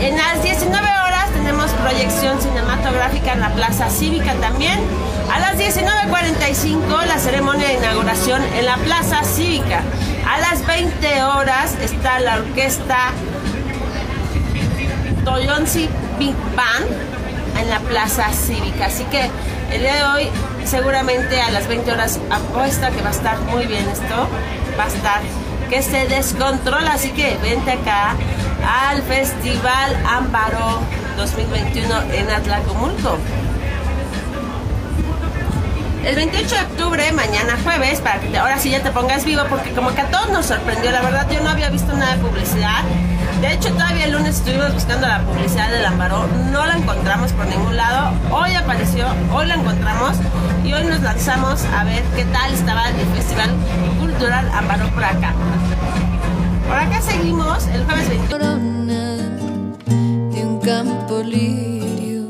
En 0.00 0.16
las 0.16 0.42
19 0.42 0.86
horas 1.06 1.30
tenemos 1.34 1.70
proyección 1.72 2.38
en 3.34 3.40
la 3.40 3.50
Plaza 3.50 3.90
Cívica 3.90 4.34
también. 4.40 4.80
A 5.32 5.38
las 5.38 5.58
19.45 5.58 7.04
la 7.06 7.18
ceremonia 7.18 7.68
de 7.68 7.74
inauguración 7.74 8.42
en 8.54 8.66
la 8.66 8.76
Plaza 8.76 9.22
Cívica. 9.24 9.82
A 10.34 10.38
las 10.40 10.66
20 10.66 11.22
horas 11.22 11.76
está 11.80 12.18
la 12.18 12.38
orquesta 12.38 13.12
Toyonsi 15.24 15.88
Big 16.18 16.34
Band 16.56 17.60
en 17.60 17.70
la 17.70 17.78
Plaza 17.78 18.32
Cívica. 18.32 18.86
Así 18.86 19.04
que 19.04 19.30
el 19.70 19.82
día 19.82 19.94
de 19.94 20.02
hoy 20.02 20.28
seguramente 20.64 21.40
a 21.40 21.52
las 21.52 21.68
20 21.68 21.92
horas 21.92 22.18
apuesta 22.30 22.90
que 22.90 23.00
va 23.00 23.10
a 23.10 23.12
estar 23.12 23.38
muy 23.42 23.66
bien 23.66 23.88
esto. 23.88 24.28
Va 24.76 24.84
a 24.84 24.88
estar 24.88 25.20
que 25.70 25.82
se 25.82 26.08
descontrola. 26.08 26.94
Así 26.94 27.10
que 27.10 27.36
vente 27.40 27.70
acá 27.70 28.16
al 28.88 29.02
Festival 29.02 30.02
Ámbaro 30.04 30.80
2021 31.16 32.12
en 32.12 32.30
Atlacomulco. 32.32 33.18
El 36.04 36.16
28 36.16 36.54
de 36.54 36.60
octubre, 36.60 37.12
mañana 37.12 37.56
jueves, 37.62 38.00
para 38.02 38.20
que 38.20 38.36
ahora 38.36 38.58
sí 38.58 38.68
ya 38.68 38.82
te 38.82 38.90
pongas 38.90 39.24
vivo, 39.24 39.42
porque 39.48 39.70
como 39.70 39.94
que 39.94 40.02
a 40.02 40.10
todos 40.10 40.28
nos 40.28 40.44
sorprendió, 40.44 40.90
la 40.90 41.00
verdad 41.00 41.26
yo 41.30 41.42
no 41.42 41.48
había 41.48 41.70
visto 41.70 41.94
nada 41.94 42.16
de 42.16 42.22
publicidad. 42.22 42.82
De 43.40 43.52
hecho, 43.54 43.70
todavía 43.72 44.04
el 44.04 44.12
lunes 44.12 44.36
estuvimos 44.36 44.74
buscando 44.74 45.06
la 45.06 45.20
publicidad 45.22 45.70
del 45.70 45.82
Ambaró, 45.82 46.26
no 46.52 46.66
la 46.66 46.76
encontramos 46.76 47.32
por 47.32 47.46
ningún 47.46 47.78
lado. 47.78 48.12
Hoy 48.30 48.54
apareció, 48.54 49.06
hoy 49.32 49.46
la 49.46 49.54
encontramos 49.54 50.16
y 50.62 50.74
hoy 50.74 50.84
nos 50.84 51.00
lanzamos 51.00 51.64
a 51.64 51.84
ver 51.84 52.02
qué 52.14 52.26
tal 52.26 52.52
estaba 52.52 52.90
el 52.90 53.06
Festival 53.16 53.50
Cultural 53.98 54.50
Ambaró 54.52 54.88
por 54.88 55.04
acá. 55.04 55.32
Por 56.68 56.76
acá 56.76 57.00
seguimos 57.00 57.66
el 57.68 57.82
jueves 57.84 58.08
21. 58.10 58.56
de 59.86 60.44
un 60.44 60.60
campo 60.60 61.22
lirio, 61.22 62.28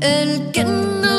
el 0.00 0.50
que 0.50 0.64
no 0.64 1.13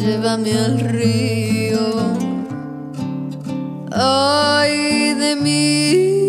llévame 0.00 0.52
al 0.52 0.80
río. 0.80 1.86
Ay 3.92 5.14
de 5.14 5.36
mí, 5.36 6.19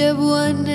besos 0.00 0.10
llevo 0.10 0.69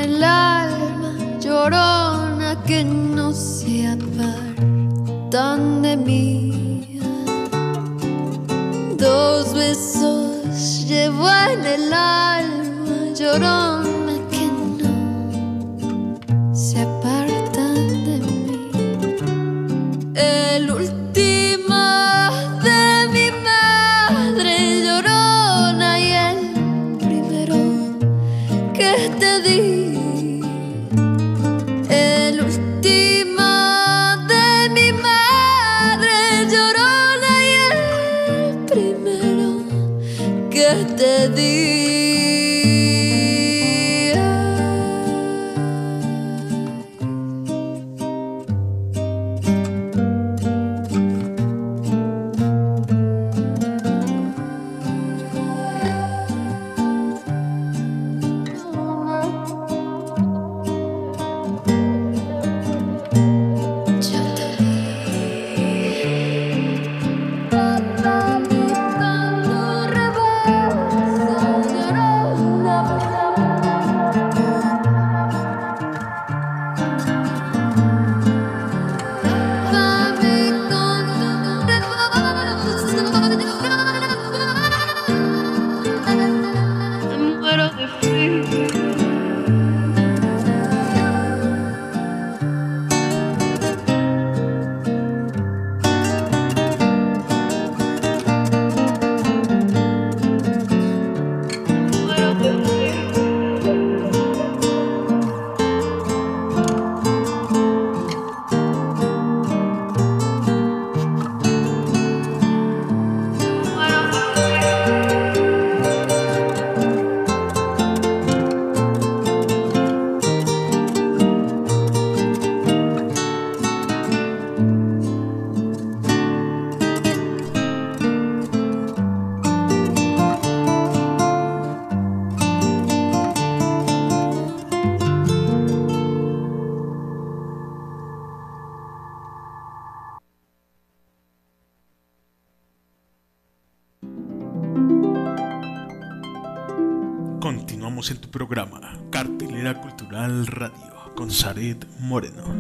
Continuamos 147.46 148.10
en 148.10 148.18
tu 148.18 148.32
programa, 148.32 148.98
Cartelera 149.12 149.80
Cultural 149.80 150.48
Radio, 150.48 151.14
con 151.16 151.30
Saret 151.30 151.86
Moreno. 152.00 152.42
Ok. 152.42 152.56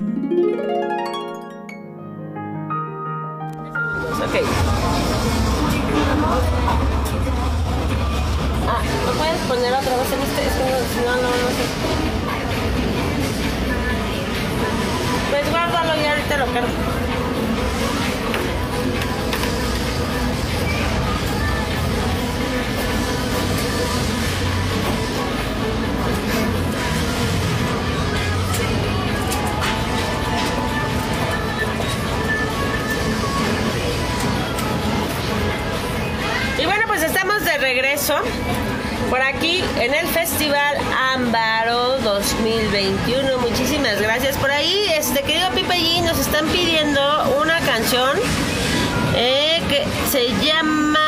Ah, 8.67 8.83
¿lo 9.07 9.13
puedes 9.13 9.41
poner 9.47 9.73
otra 9.73 9.97
vez 9.97 10.13
en 10.13 10.21
este? 10.21 10.45
Es 10.45 10.53
que 10.53 11.01
no, 11.03 11.15
no, 11.15 11.21
no 11.23 11.49
sé. 11.49 11.65
Pues 15.31 15.49
guárdalo 15.49 15.99
y 15.99 16.05
ahorita 16.05 16.37
lo 16.37 16.45
cargo. 16.53 16.95
Y 36.57 36.65
bueno, 36.65 36.83
pues 36.87 37.03
estamos 37.03 37.43
de 37.43 37.57
regreso 37.57 38.15
por 39.09 39.21
aquí 39.21 39.63
en 39.79 39.93
el 39.93 40.07
Festival 40.07 40.77
Ámbaro 41.13 41.99
2021. 41.99 43.37
Muchísimas 43.39 44.01
gracias. 44.01 44.37
Por 44.37 44.51
ahí, 44.51 44.85
este 44.97 45.21
querido 45.21 45.49
Pipe 45.51 45.75
G 45.75 46.01
nos 46.03 46.17
están 46.19 46.47
pidiendo 46.47 47.01
una 47.41 47.59
canción 47.59 48.17
eh, 49.15 49.61
que 49.69 49.85
se 50.09 50.29
llama 50.45 51.04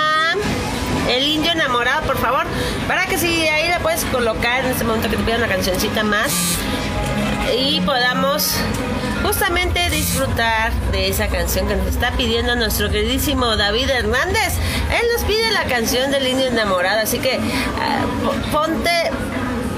El 1.10 1.26
Indio 1.28 1.52
Enamorado, 1.52 2.02
por 2.04 2.18
favor. 2.18 2.46
Para 2.88 3.06
que 3.06 3.18
si 3.18 3.48
ahí 3.48 3.70
la 3.70 3.80
puedes 3.80 4.04
colocar 4.06 4.66
en 4.66 4.72
este 4.72 4.84
momento 4.84 5.10
que 5.10 5.18
te 5.18 5.24
pidan 5.24 5.40
una 5.44 5.48
cancioncita 5.54 6.04
más 6.04 6.32
y 7.58 7.80
podamos 7.82 8.56
justamente 9.24 9.90
disfrutar 9.90 10.72
de 10.92 11.10
esa 11.10 11.28
canción 11.28 11.68
que 11.68 11.76
nos 11.76 11.88
está 11.88 12.12
pidiendo 12.12 12.56
nuestro 12.56 12.90
queridísimo 12.90 13.56
David 13.58 13.90
Hernández. 13.90 14.54
Él 14.92 15.06
nos 15.14 15.24
pide 15.26 15.50
la 15.52 15.64
canción 15.64 16.12
del 16.12 16.28
indio 16.28 16.48
enamorado, 16.48 17.02
así 17.02 17.20
que 17.20 17.40
ah, 17.80 18.06
po- 18.24 18.60
ponte, 18.60 18.90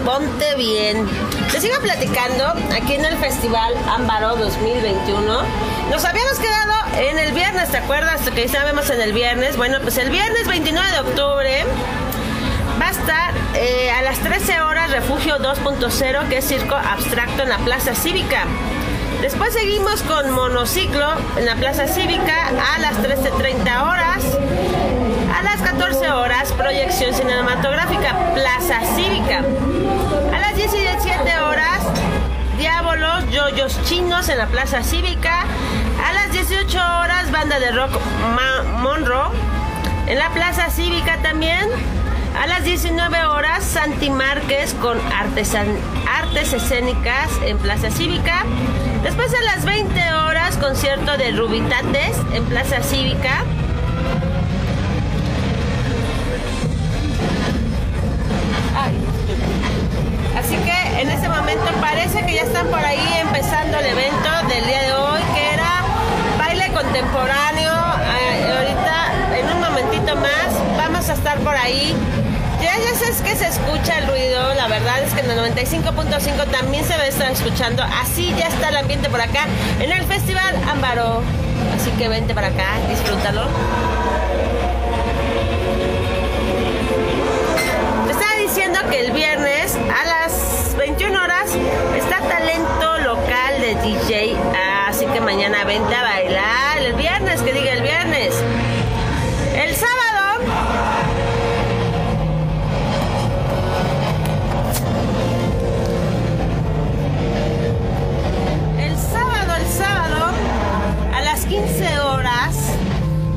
ponte 0.06 0.56
bien. 0.56 1.08
Les 1.54 1.62
sigo 1.62 1.80
platicando 1.82 2.46
aquí 2.74 2.94
en 2.94 3.06
el 3.06 3.18
Festival 3.18 3.74
Ámbaro 3.88 4.36
2021. 4.36 5.42
Nos 5.90 6.06
habíamos 6.06 6.40
quedado 6.40 6.74
en 6.98 7.18
el 7.18 7.34
viernes, 7.34 7.70
¿te 7.70 7.78
acuerdas? 7.78 8.22
Que 8.30 8.44
estábamos 8.44 8.90
en 8.90 9.02
el 9.02 9.14
viernes. 9.14 9.58
Bueno, 9.58 9.80
pues 9.82 9.98
el 9.98 10.10
viernes 10.10 10.48
29 10.48 10.92
de 10.92 11.00
octubre 11.00 11.66
va 12.82 12.88
a 12.88 12.92
estar 12.92 13.34
eh, 13.56 13.92
a 13.92 14.02
las 14.02 14.20
13 14.20 14.62
horas 14.62 14.92
Refugio 14.92 15.38
2.0, 15.40 16.28
que 16.30 16.38
es 16.38 16.46
circo 16.46 16.76
abstracto 16.76 17.44
en 17.44 17.50
la 17.50 17.58
Plaza 17.60 17.96
Cívica. 17.96 18.46
Después 19.22 19.54
seguimos 19.54 20.02
con 20.04 20.32
monociclo 20.32 21.06
en 21.38 21.46
la 21.46 21.56
Plaza 21.56 21.88
Cívica 21.88 22.52
a 22.76 22.80
las 22.80 22.94
13.30 22.98 23.90
horas. 23.90 24.24
Las 25.60 25.72
14 25.72 26.10
horas, 26.12 26.54
proyección 26.54 27.14
cinematográfica, 27.14 28.16
Plaza 28.34 28.80
Cívica. 28.96 29.40
A 30.34 30.40
las 30.40 30.56
17 30.56 31.40
horas, 31.42 31.82
Diábolos, 32.58 33.30
Yoyos 33.30 33.82
Chinos 33.84 34.30
en 34.30 34.38
la 34.38 34.48
Plaza 34.48 34.84
Cívica. 34.84 35.42
A 36.08 36.14
las 36.14 36.32
18 36.32 36.78
horas, 36.78 37.30
banda 37.32 37.60
de 37.60 37.72
rock 37.72 37.92
Ma- 38.36 38.64
Monroe 38.80 39.32
en 40.08 40.18
la 40.18 40.30
Plaza 40.30 40.70
Cívica 40.70 41.18
también. 41.22 41.68
A 42.42 42.48
las 42.48 42.64
19 42.64 43.26
horas, 43.26 43.64
Santi 43.66 44.10
Márquez 44.10 44.74
con 44.76 44.98
artes 45.12 46.54
escénicas 46.54 47.30
en 47.44 47.58
Plaza 47.58 47.92
Cívica. 47.92 48.46
Después 49.04 49.34
a 49.34 49.42
las 49.44 49.66
20 49.66 50.14
horas, 50.14 50.56
concierto 50.58 51.18
de 51.18 51.32
Rubitates 51.32 52.16
en 52.34 52.46
Plaza 52.46 52.82
Cívica. 52.82 53.44
Así 60.50 60.58
que 60.58 61.02
en 61.02 61.12
este 61.12 61.30
momento 61.30 61.68
parece 61.80 62.26
que 62.26 62.34
ya 62.34 62.42
están 62.42 62.66
por 62.70 62.84
ahí 62.84 63.08
empezando 63.22 63.78
el 63.78 63.86
evento 63.86 64.30
del 64.48 64.66
día 64.66 64.82
de 64.82 64.94
hoy, 64.94 65.22
que 65.36 65.54
era 65.54 65.84
baile 66.40 66.72
contemporáneo. 66.74 67.72
Eh, 67.72 68.58
ahorita, 68.58 69.38
en 69.38 69.56
un 69.56 69.62
momentito 69.62 70.16
más, 70.16 70.48
vamos 70.76 71.08
a 71.08 71.14
estar 71.14 71.38
por 71.42 71.56
ahí. 71.56 71.96
Ya, 72.64 72.76
ya 72.80 72.96
sabes 72.98 73.22
que 73.22 73.36
se 73.36 73.46
escucha 73.46 74.00
el 74.00 74.08
ruido, 74.08 74.56
la 74.56 74.68
verdad 74.68 75.04
es 75.04 75.14
que 75.14 75.20
en 75.20 75.30
el 75.30 75.38
95.5 75.56 76.50
también 76.50 76.84
se 76.84 76.98
va 76.98 77.04
a 77.04 77.08
estar 77.08 77.32
escuchando. 77.32 77.84
Así 77.84 78.34
ya 78.36 78.48
está 78.48 78.70
el 78.70 78.78
ambiente 78.78 79.08
por 79.08 79.22
acá 79.22 79.46
en 79.80 79.92
el 79.92 80.04
Festival 80.06 80.56
Ámbaro. 80.68 81.22
Así 81.76 81.92
que 81.92 82.08
vente 82.08 82.34
para 82.34 82.48
acá, 82.48 82.80
disfrútalo. 82.90 83.44
Te 88.08 88.12
estaba 88.14 88.36
diciendo 88.42 88.80
que 88.90 89.00
el 89.02 89.12
viernes 89.12 89.78
21 90.80 91.22
horas 91.22 91.52
está 91.98 92.22
talento 92.22 93.00
local 93.00 93.60
de 93.60 93.76
DJ. 93.84 94.38
Así 94.88 95.06
que 95.08 95.20
mañana 95.20 95.66
vente 95.66 95.94
a 95.94 96.02
bailar. 96.02 96.78
El 96.78 96.94
viernes, 96.94 97.42
que 97.42 97.52
diga 97.52 97.74
el 97.74 97.82
viernes. 97.82 98.34
El 99.56 99.76
sábado. 99.76 100.00
El 108.80 108.98
sábado, 108.98 109.56
el 109.60 109.68
sábado, 109.68 110.32
a 111.14 111.22
las 111.22 111.46
15 111.46 112.00
horas, 112.00 112.56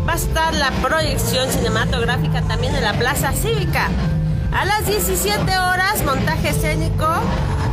va 0.08 0.12
a 0.12 0.16
estar 0.16 0.54
la 0.54 0.70
proyección 0.80 1.50
cinematográfica 1.50 2.42
también 2.42 2.76
en 2.76 2.82
la 2.82 2.92
Plaza 2.92 3.32
Cívica. 3.32 3.88
A 4.52 4.66
las 4.66 4.86
17 4.86 5.58
horas, 5.58 6.04
montaje 6.04 6.50
escénico, 6.50 7.08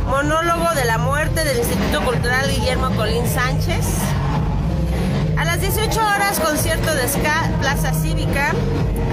monólogo 0.08 0.74
de 0.74 0.86
la 0.86 0.96
muerte 0.96 1.44
del 1.44 1.58
Instituto 1.58 2.02
Cultural 2.02 2.50
Guillermo 2.50 2.90
Colín 2.96 3.26
Sánchez. 3.26 3.86
A 5.36 5.44
las 5.44 5.60
18 5.60 6.00
horas, 6.00 6.40
concierto 6.40 6.94
de 6.94 7.06
ska, 7.06 7.50
Plaza 7.60 7.92
Cívica. 7.92 8.52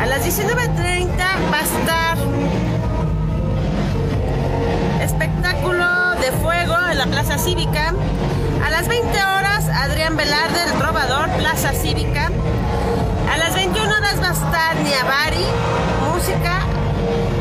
A 0.01 0.06
las 0.06 0.25
19.30 0.25 1.17
va 1.51 1.58
a 1.58 1.62
estar 1.62 2.17
espectáculo 5.01 6.15
de 6.21 6.32
fuego 6.41 6.75
en 6.89 6.97
la 6.97 7.06
Plaza 7.08 7.38
Cívica. 7.38 7.93
A 8.65 8.69
las 8.69 8.88
20 8.88 9.10
horas, 9.10 9.67
Adrián 9.67 10.15
Velarde, 10.15 10.63
el 10.71 10.80
robador, 10.80 11.30
Plaza 11.32 11.73
Cívica. 11.73 12.32
A 13.30 13.38
las 13.38 13.56
21 13.56 13.93
horas 13.93 14.21
va 14.21 14.30
a 14.30 14.34
estar 14.34 14.75
Niabari, 14.77 15.45
música. 16.13 16.77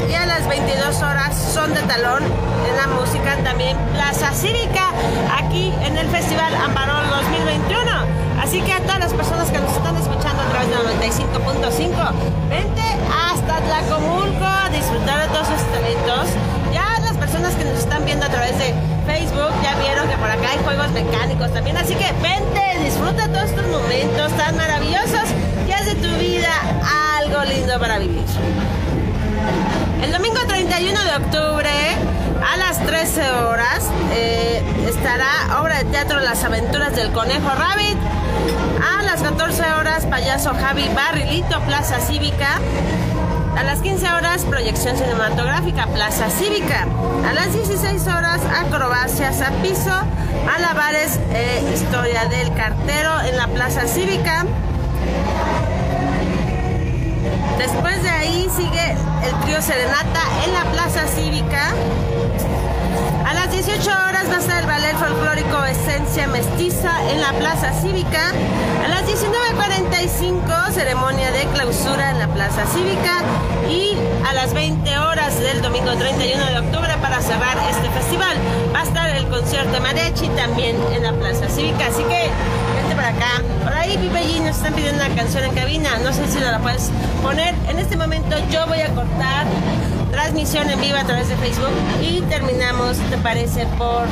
Y 0.08 0.14
a 0.14 0.26
las 0.26 0.46
22 0.48 1.02
horas, 1.02 1.34
son 1.36 1.72
de 1.74 1.80
talón 1.82 2.22
en 2.22 2.76
la 2.76 2.86
música 2.88 3.36
también 3.42 3.76
Plaza 3.92 4.32
Cívica, 4.32 4.90
aquí 5.36 5.72
en 5.82 5.96
el 5.96 6.06
Festival 6.08 6.54
Amparol 6.54 7.08
2021. 7.08 7.80
Así 8.40 8.60
que 8.62 8.72
a 8.72 8.80
todas 8.80 9.00
las 9.00 9.14
personas 9.14 9.50
que 9.50 9.58
nos 9.58 9.72
están 9.72 9.96
escuchando 9.96 10.42
a 10.42 10.46
través 10.46 10.68
de 10.68 10.76
95.5, 10.76 12.48
vente 12.48 12.82
hasta 13.10 13.56
Tlacomulco 13.60 14.44
a 14.44 14.68
disfrutar 14.70 15.22
de 15.22 15.28
todos 15.28 15.48
esos 15.48 15.66
talentos. 15.72 16.28
Ya 16.72 17.00
las 17.00 17.16
personas 17.16 17.54
que 17.54 17.64
nos 17.64 17.78
están 17.78 18.04
viendo 18.04 18.26
a 18.26 18.28
través 18.28 18.56
de 18.58 18.74
Facebook 19.06 19.52
ya 19.62 19.74
vieron 19.80 20.08
que 20.08 20.16
por 20.16 20.30
acá 20.30 20.50
hay 20.50 20.58
juegos 20.64 20.90
mecánicos 20.92 21.52
también. 21.52 21.76
Así 21.76 21.94
que 21.94 22.12
vente, 22.22 22.84
disfruta 22.84 23.26
todos 23.28 23.50
estos 23.50 23.66
momentos 23.68 24.32
tan 24.36 24.56
maravillosos 24.56 25.30
haz 25.76 25.86
de 25.86 25.94
tu 25.96 26.08
vida 26.16 26.48
algo 27.18 27.44
lindo 27.44 27.78
para 27.78 27.98
vivir. 27.98 28.24
El 30.02 30.12
domingo 30.12 30.38
31 30.46 31.04
de 31.04 31.16
octubre 31.24 31.70
a 32.52 32.56
las 32.56 32.78
13 32.84 33.30
horas 33.32 33.90
eh, 34.12 34.62
estará 34.88 35.60
obra 35.60 35.78
de 35.78 35.84
teatro 35.86 36.20
Las 36.20 36.44
aventuras 36.44 36.94
del 36.94 37.10
conejo 37.12 37.48
Rabbit. 37.48 37.96
A 38.98 39.02
las 39.02 39.22
14 39.22 39.62
horas 39.72 40.06
payaso 40.06 40.52
Javi 40.54 40.88
Barrilito, 40.94 41.60
Plaza 41.62 41.98
Cívica. 42.00 42.60
A 43.56 43.62
las 43.64 43.80
15 43.80 44.06
horas 44.12 44.44
proyección 44.44 44.96
cinematográfica, 44.96 45.86
Plaza 45.86 46.28
Cívica. 46.30 46.86
A 47.28 47.32
las 47.32 47.52
16 47.54 48.06
horas 48.06 48.40
acrobacias 48.44 49.40
a 49.40 49.50
piso, 49.62 49.92
alabares, 50.54 51.18
eh, 51.32 51.72
historia 51.74 52.26
del 52.26 52.52
cartero 52.54 53.10
en 53.22 53.36
la 53.36 53.48
Plaza 53.48 53.86
Cívica. 53.86 54.44
Después 57.58 58.02
de 58.02 58.10
ahí 58.10 58.48
sigue 58.54 58.92
el 59.24 59.40
trío 59.44 59.62
Serenata 59.62 60.20
en 60.44 60.52
la 60.52 60.64
Plaza 60.72 61.06
Cívica. 61.06 61.72
A 63.26 63.34
las 63.34 63.50
18 63.50 63.90
horas 63.90 64.30
va 64.30 64.36
a 64.36 64.38
estar 64.38 64.60
el 64.60 64.66
ballet 64.68 64.96
folclórico 64.96 65.64
Esencia 65.64 66.28
Mestiza 66.28 67.10
en 67.10 67.20
la 67.20 67.32
Plaza 67.32 67.72
Cívica. 67.72 68.30
A 68.84 68.86
las 68.86 69.02
19.45 69.02 70.70
ceremonia 70.70 71.32
de 71.32 71.44
clausura 71.46 72.12
en 72.12 72.20
la 72.20 72.28
Plaza 72.28 72.64
Cívica. 72.66 73.24
Y 73.68 73.96
a 74.24 74.32
las 74.32 74.54
20 74.54 74.98
horas 74.98 75.40
del 75.40 75.60
domingo 75.60 75.92
31 75.96 76.46
de 76.46 76.58
octubre 76.60 76.94
para 77.02 77.20
cerrar 77.20 77.58
este 77.68 77.90
festival 77.90 78.36
va 78.72 78.82
a 78.82 78.84
estar 78.84 79.10
el 79.10 79.26
concierto 79.26 79.72
de 79.72 79.80
mariachi 79.80 80.28
también 80.28 80.76
en 80.92 81.02
la 81.02 81.12
Plaza 81.12 81.48
Cívica. 81.48 81.86
Así 81.86 82.04
que 82.04 82.30
vente 82.76 82.94
para 82.94 83.08
acá. 83.08 83.42
Por 83.64 83.72
ahí 83.72 83.96
Vive 83.96 84.20
allí 84.20 84.38
nos 84.38 84.54
están 84.54 84.72
pidiendo 84.74 85.04
una 85.04 85.12
canción 85.16 85.42
en 85.42 85.52
cabina. 85.52 85.98
No 86.04 86.12
sé 86.12 86.28
si 86.28 86.38
la 86.38 86.60
puedes 86.60 86.92
poner. 87.24 87.56
En 87.68 87.80
este 87.80 87.96
momento 87.96 88.36
yo 88.52 88.64
voy 88.68 88.82
a 88.82 88.94
cortar 88.94 89.46
en 90.54 90.80
vivo 90.80 90.96
a 90.96 91.02
través 91.02 91.28
de 91.28 91.36
Facebook 91.36 91.72
y 92.00 92.20
terminamos, 92.22 92.98
¿te 93.10 93.18
parece? 93.18 93.66
Por 93.76 94.06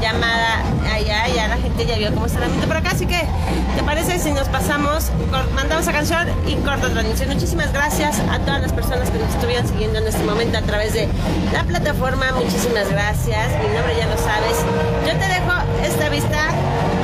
llamada 0.00 0.62
allá, 0.90 1.28
ya 1.28 1.48
la 1.48 1.58
gente 1.58 1.84
ya 1.84 1.98
vio 1.98 2.14
cómo 2.14 2.24
está 2.24 2.38
el 2.38 2.44
ambiente 2.44 2.66
por 2.66 2.78
acá, 2.78 2.90
así 2.92 3.04
que 3.04 3.20
¿te 3.76 3.82
parece 3.84 4.18
si 4.18 4.32
nos 4.32 4.48
pasamos, 4.48 5.12
mandamos 5.54 5.84
la 5.84 5.92
canción 5.92 6.28
y 6.46 6.54
corta 6.56 6.88
transmisión? 6.88 7.28
Muchísimas 7.28 7.74
gracias 7.74 8.18
a 8.32 8.38
todas 8.38 8.62
las 8.62 8.72
personas 8.72 9.10
que 9.10 9.18
nos 9.18 9.28
estuvieron 9.34 9.68
siguiendo 9.68 9.98
en 9.98 10.08
este 10.08 10.24
momento 10.24 10.56
a 10.56 10.62
través 10.62 10.94
de 10.94 11.08
la 11.52 11.62
plataforma, 11.64 12.32
muchísimas 12.32 12.90
gracias, 12.90 13.50
mi 13.60 13.68
nombre 13.76 13.94
ya 13.98 14.06
lo 14.06 14.16
sabes, 14.16 14.56
yo 15.06 15.12
te 15.12 15.28
dejo 15.28 15.52
esta 15.84 16.08
vista 16.08 16.48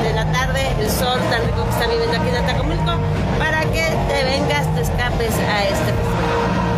de 0.03 0.13
la 0.13 0.25
tarde, 0.31 0.67
el 0.79 0.89
sol 0.89 1.19
tan 1.29 1.45
rico 1.45 1.63
que 1.63 1.69
está 1.69 1.87
viviendo 1.87 2.17
aquí 2.17 2.29
en 2.29 2.35
Atacomulco, 2.43 2.91
para 3.37 3.61
que 3.65 3.85
te 4.09 4.23
vengas, 4.23 4.65
te 4.73 4.81
escapes 4.81 5.35
a 5.47 5.63
este 5.63 5.93
festival. 5.93 6.76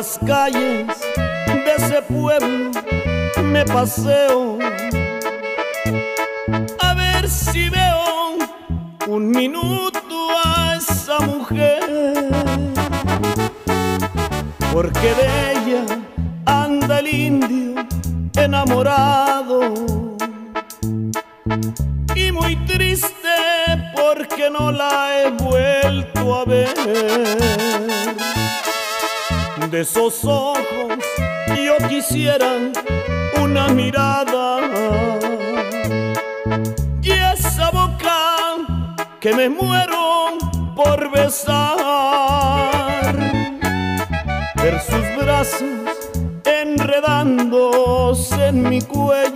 Las 0.00 0.18
calles 0.26 0.86
de 1.46 1.74
ese 1.76 2.00
pueblo 2.00 2.70
me 3.42 3.66
paseo 3.66 4.58
a 6.78 6.94
ver 6.94 7.28
si 7.28 7.68
veo 7.68 8.38
un 9.06 9.30
minuto 9.30 10.16
a 10.42 10.76
esa 10.78 11.18
mujer. 11.18 11.84
Porque 14.72 15.08
de 15.20 15.28
ella 15.52 15.84
anda 16.46 17.00
el 17.00 17.08
indio 17.14 17.84
enamorado 18.36 19.60
y 22.14 22.32
muy 22.32 22.56
triste 22.64 23.36
porque 23.94 24.48
no 24.48 24.72
la 24.72 25.18
he 25.18 25.30
vuelto 25.30 26.36
a 26.36 26.44
ver 26.46 27.99
de 29.70 29.82
esos 29.82 30.24
ojos 30.24 30.98
yo 31.56 31.76
quisiera 31.88 32.48
una 33.40 33.68
mirada. 33.68 34.58
Y 37.02 37.10
esa 37.10 37.70
boca 37.70 38.56
que 39.20 39.32
me 39.34 39.48
muero 39.48 40.36
por 40.74 41.10
besar 41.12 41.76
ver 44.56 44.80
sus 44.80 45.24
brazos 45.24 45.62
enredándose 46.44 48.46
en 48.46 48.68
mi 48.68 48.80
cuello 48.80 49.29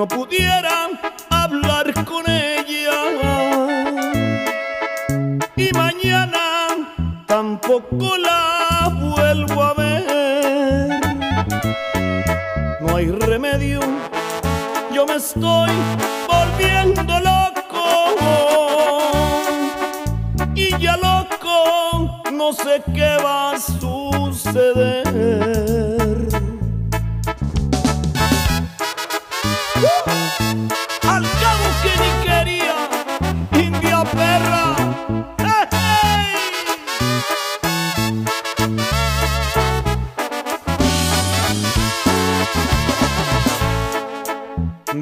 no 0.00 0.08
pudiera 0.08 0.88
hablar 1.28 1.92
con 2.06 2.24
ella. 2.26 3.00
Y 5.56 5.70
mañana 5.74 6.40
tampoco 7.26 8.16
la 8.16 8.90
vuelvo 8.98 9.62
a 9.62 9.74
ver, 9.74 11.00
no 12.80 12.96
hay 12.96 13.10
remedio, 13.10 13.80
yo 14.90 15.04
me 15.04 15.16
estoy 15.16 15.70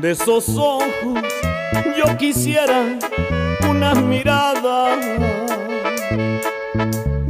De 0.01 0.13
esos 0.13 0.49
ojos 0.57 0.85
yo 1.97 2.17
quisiera 2.17 2.99
una 3.69 3.95
mirada 3.97 4.97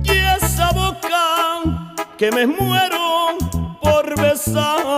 y 0.05 0.11
esa 0.37 0.71
boca 0.73 1.95
que 2.19 2.31
me 2.31 2.47
muero 2.47 3.39
por 3.81 4.21
besar. 4.21 4.98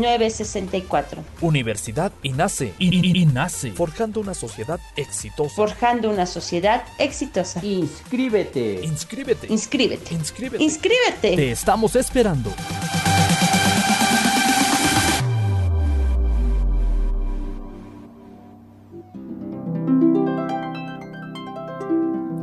718-127-1964. 0.00 1.18
Universidad 1.40 2.12
INACE. 2.22 2.74
I- 2.78 2.88
I- 2.88 3.22
INACE. 3.22 3.72
Forjando 3.72 4.20
una 4.20 4.34
sociedad 4.34 4.80
exitosa. 4.96 5.54
Forjando 5.54 6.10
una 6.10 6.26
sociedad 6.26 6.82
exitosa. 6.98 7.64
Inscríbete. 7.64 8.80
Inscríbete. 8.84 9.46
Inscríbete. 9.52 10.14
Inscríbete. 10.14 10.62
Inscríbete. 10.64 11.36
Te 11.36 11.50
estamos 11.50 11.96
esperando. 11.96 12.52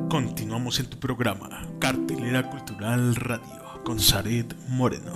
Continuamos 0.09 0.79
en 0.79 0.85
tu 0.87 0.97
programa, 0.99 1.67
Cartelera 1.79 2.49
Cultural 2.49 3.15
Radio, 3.15 3.81
con 3.83 3.99
Zaret 3.99 4.55
Moreno. 4.69 5.11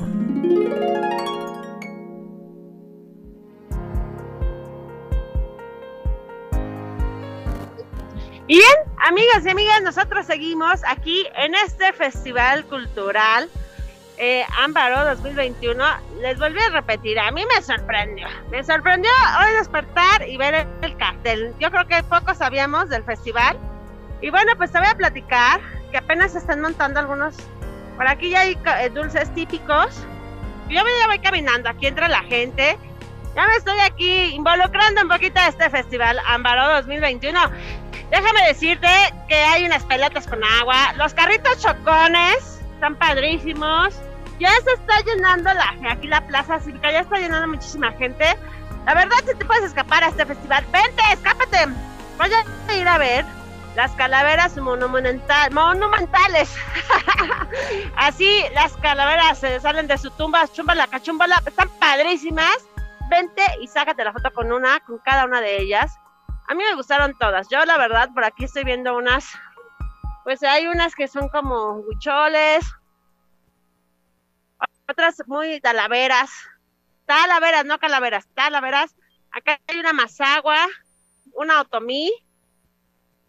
Y 8.49 8.55
bien, 8.55 8.75
amigas 9.05 9.45
y 9.45 9.49
amigas, 9.49 9.81
nosotros 9.81 10.25
seguimos 10.25 10.81
aquí 10.87 11.27
en 11.35 11.53
este 11.53 11.91
festival 11.91 12.63
cultural 12.63 13.49
eh, 14.17 14.45
Ámbaro 14.59 15.03
2021. 15.03 15.83
Les 16.21 16.39
volví 16.39 16.57
a 16.61 16.69
repetir, 16.69 17.19
a 17.19 17.29
mí 17.31 17.43
me 17.53 17.61
sorprendió. 17.61 18.25
Me 18.49 18.63
sorprendió 18.63 19.11
hoy 19.41 19.51
despertar 19.57 20.25
y 20.25 20.37
ver 20.37 20.53
el, 20.53 20.67
el 20.81 20.95
cartel. 20.95 21.53
Yo 21.59 21.69
creo 21.71 21.87
que 21.87 22.01
poco 22.03 22.33
sabíamos 22.35 22.87
del 22.87 23.03
festival. 23.03 23.57
Y 24.21 24.29
bueno, 24.29 24.53
pues 24.55 24.71
te 24.71 24.79
voy 24.79 24.87
a 24.87 24.95
platicar 24.95 25.59
que 25.91 25.97
apenas 25.97 26.31
se 26.31 26.37
están 26.37 26.61
montando 26.61 27.01
algunos. 27.01 27.35
Por 27.97 28.07
aquí 28.07 28.29
ya 28.29 28.41
hay 28.41 28.57
eh, 28.79 28.89
dulces 28.89 29.29
típicos. 29.35 30.05
Yo 30.69 30.75
ya 30.75 31.07
voy 31.07 31.19
caminando 31.19 31.67
aquí 31.67 31.87
entre 31.87 32.07
la 32.07 32.21
gente. 32.23 32.77
Ya 33.35 33.45
me 33.45 33.55
estoy 33.55 33.77
aquí 33.81 34.35
involucrando 34.35 35.01
un 35.01 35.09
poquito 35.09 35.37
a 35.37 35.49
este 35.49 35.69
festival 35.69 36.17
Ámbaro 36.25 36.75
2021. 36.75 37.39
Déjame 38.11 38.47
decirte 38.47 38.87
que 39.27 39.35
hay 39.35 39.65
unas 39.65 39.83
pelotas 39.83 40.27
con 40.27 40.43
agua, 40.43 40.93
los 40.93 41.13
carritos 41.13 41.59
chocones 41.61 42.61
están 42.73 42.95
padrísimos. 42.95 43.95
Ya 44.39 44.51
se 44.63 44.71
está 44.73 45.01
llenando 45.01 45.51
la, 45.53 45.75
aquí 45.89 46.07
la 46.07 46.25
plaza 46.25 46.59
cívica, 46.59 46.91
ya 46.91 46.99
está 46.99 47.17
llenando 47.17 47.47
muchísima 47.47 47.91
gente. 47.93 48.37
La 48.85 48.93
verdad, 48.93 49.17
si 49.25 49.35
te 49.35 49.43
puedes 49.43 49.65
escapar 49.65 50.03
a 50.03 50.07
este 50.07 50.25
festival, 50.25 50.63
vente, 50.71 51.01
escápate. 51.11 51.65
Voy 52.17 52.29
a 52.69 52.73
ir 52.75 52.87
a 52.87 52.97
ver 52.97 53.25
las 53.75 53.91
calaveras 53.91 54.55
monumental, 54.57 55.51
monumentales. 55.51 56.55
Así 57.95 58.43
las 58.53 58.73
calaveras 58.77 59.39
se 59.39 59.59
salen 59.59 59.87
de 59.87 59.97
su 59.97 60.09
tumba, 60.11 60.47
chumbala, 60.47 60.87
cachumbala, 60.87 61.41
están 61.45 61.69
padrísimas. 61.79 62.57
Vente 63.09 63.43
y 63.61 63.67
sácate 63.67 64.03
la 64.03 64.13
foto 64.13 64.31
con 64.33 64.51
una, 64.51 64.79
con 64.81 64.99
cada 64.99 65.25
una 65.25 65.41
de 65.41 65.61
ellas. 65.61 65.99
A 66.47 66.55
mí 66.55 66.63
me 66.63 66.75
gustaron 66.75 67.13
todas. 67.17 67.49
Yo, 67.49 67.63
la 67.65 67.77
verdad, 67.77 68.09
por 68.13 68.23
aquí 68.23 68.45
estoy 68.45 68.63
viendo 68.63 68.95
unas. 68.95 69.37
Pues 70.23 70.41
hay 70.43 70.67
unas 70.67 70.95
que 70.95 71.09
son 71.09 71.27
como 71.27 71.73
huicholes. 71.73 72.65
Otras 74.89 75.21
muy 75.27 75.59
talaveras. 75.59 76.31
Talaveras, 77.05 77.65
no 77.65 77.79
calaveras, 77.79 78.27
talaveras. 78.33 78.95
Acá 79.31 79.59
hay 79.67 79.77
una 79.77 79.91
mazagua, 79.91 80.67
una 81.33 81.61
otomí. 81.61 82.13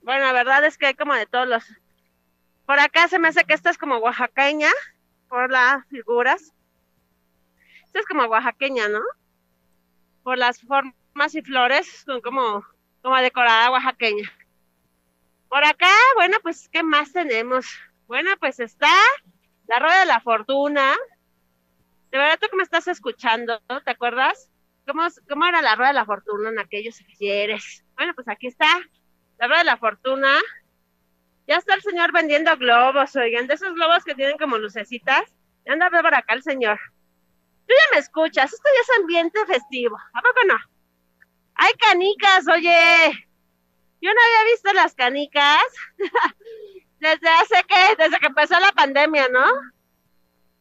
Bueno, 0.02 0.24
la 0.24 0.32
verdad 0.32 0.64
es 0.64 0.78
que 0.78 0.86
hay 0.86 0.94
como 0.94 1.14
de 1.14 1.26
todos 1.26 1.48
los. 1.48 1.64
Por 2.66 2.78
acá 2.78 3.08
se 3.08 3.18
me 3.18 3.28
hace 3.28 3.44
que 3.44 3.54
esta 3.54 3.70
es 3.70 3.78
como 3.78 3.98
oaxaqueña, 3.98 4.70
por 5.28 5.50
las 5.50 5.84
figuras. 5.88 6.52
Esta 7.84 7.98
es 7.98 8.06
como 8.06 8.24
oaxaqueña, 8.24 8.88
¿no? 8.88 9.00
Por 10.22 10.38
las 10.38 10.60
formas 10.60 11.34
y 11.34 11.42
flores, 11.42 12.04
son 12.04 12.20
como 12.20 12.64
como 13.02 13.16
decorada 13.16 13.70
oaxaqueña. 13.70 14.30
Por 15.48 15.64
acá, 15.64 15.92
bueno, 16.16 16.36
pues, 16.42 16.68
¿qué 16.68 16.82
más 16.82 17.12
tenemos? 17.12 17.66
Bueno, 18.06 18.30
pues 18.38 18.60
está 18.60 18.92
la 19.66 19.78
Rueda 19.78 20.00
de 20.00 20.06
la 20.06 20.20
Fortuna. 20.20 20.94
De 22.10 22.18
verdad, 22.18 22.38
tú 22.40 22.48
que 22.50 22.56
me 22.56 22.62
estás 22.62 22.88
escuchando, 22.88 23.60
¿te 23.84 23.90
acuerdas? 23.90 24.50
¿Cómo, 24.86 25.06
cómo 25.28 25.46
era 25.46 25.62
la 25.62 25.74
Rueda 25.74 25.88
de 25.88 25.94
la 25.94 26.06
Fortuna 26.06 26.48
en 26.50 26.58
aquellos 26.58 27.00
ayeres? 27.00 27.84
Bueno, 27.96 28.14
pues 28.14 28.28
aquí 28.28 28.46
está 28.46 28.66
la 29.38 29.46
Rueda 29.46 29.60
de 29.60 29.66
la 29.66 29.76
Fortuna. 29.76 30.38
Ya 31.46 31.56
está 31.56 31.74
el 31.74 31.82
señor 31.82 32.12
vendiendo 32.12 32.54
globos, 32.56 33.16
oigan, 33.16 33.46
de 33.46 33.54
esos 33.54 33.74
globos 33.74 34.04
que 34.04 34.14
tienen 34.14 34.36
como 34.38 34.58
lucecitas. 34.58 35.22
Anda 35.66 35.90
por 35.90 36.14
acá 36.14 36.34
el 36.34 36.42
señor. 36.42 36.78
Tú 37.66 37.74
ya 37.74 37.94
me 37.94 38.00
escuchas, 38.00 38.52
esto 38.52 38.68
ya 38.74 38.80
es 38.80 39.00
ambiente 39.00 39.38
festivo, 39.46 39.98
¿a 40.14 40.22
poco 40.22 40.40
no? 40.46 40.56
¡Hay 41.58 41.72
canicas, 41.74 42.46
oye! 42.48 43.28
Yo 44.00 44.10
no 44.14 44.20
había 44.20 44.52
visto 44.52 44.72
las 44.72 44.94
canicas 44.94 45.64
desde 47.00 47.28
hace 47.28 47.64
que, 47.64 47.96
desde 48.02 48.18
que 48.20 48.26
empezó 48.26 48.58
la 48.60 48.70
pandemia, 48.72 49.28
¿no? 49.28 49.44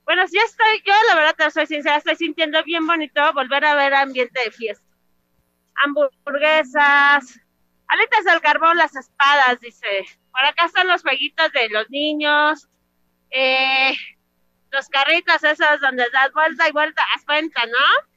Bueno, 0.05 0.27
sí 0.27 0.37
estoy, 0.37 0.81
yo 0.85 0.93
la 1.09 1.15
verdad 1.15 1.35
te 1.35 1.51
soy 1.51 1.67
sincera, 1.67 1.97
estoy 1.97 2.15
sintiendo 2.15 2.63
bien 2.63 2.87
bonito 2.87 3.21
volver 3.33 3.63
a 3.65 3.75
ver 3.75 3.93
ambiente 3.93 4.41
de 4.43 4.51
fiesta. 4.51 4.85
Hamburguesas, 5.75 7.39
alitas 7.87 8.25
del 8.25 8.41
carbón, 8.41 8.77
las 8.77 8.95
espadas, 8.95 9.59
dice. 9.59 10.05
Por 10.31 10.45
acá 10.45 10.65
están 10.65 10.87
los 10.87 11.03
jueguitos 11.03 11.51
de 11.51 11.69
los 11.69 11.89
niños, 11.91 12.67
eh, 13.29 13.93
los 14.71 14.89
carritos 14.89 15.43
esos 15.43 15.79
donde 15.79 16.07
das 16.11 16.31
vuelta 16.33 16.67
y 16.67 16.71
vuelta, 16.71 17.05
haz 17.13 17.23
cuenta, 17.25 17.65
¿no? 17.67 18.16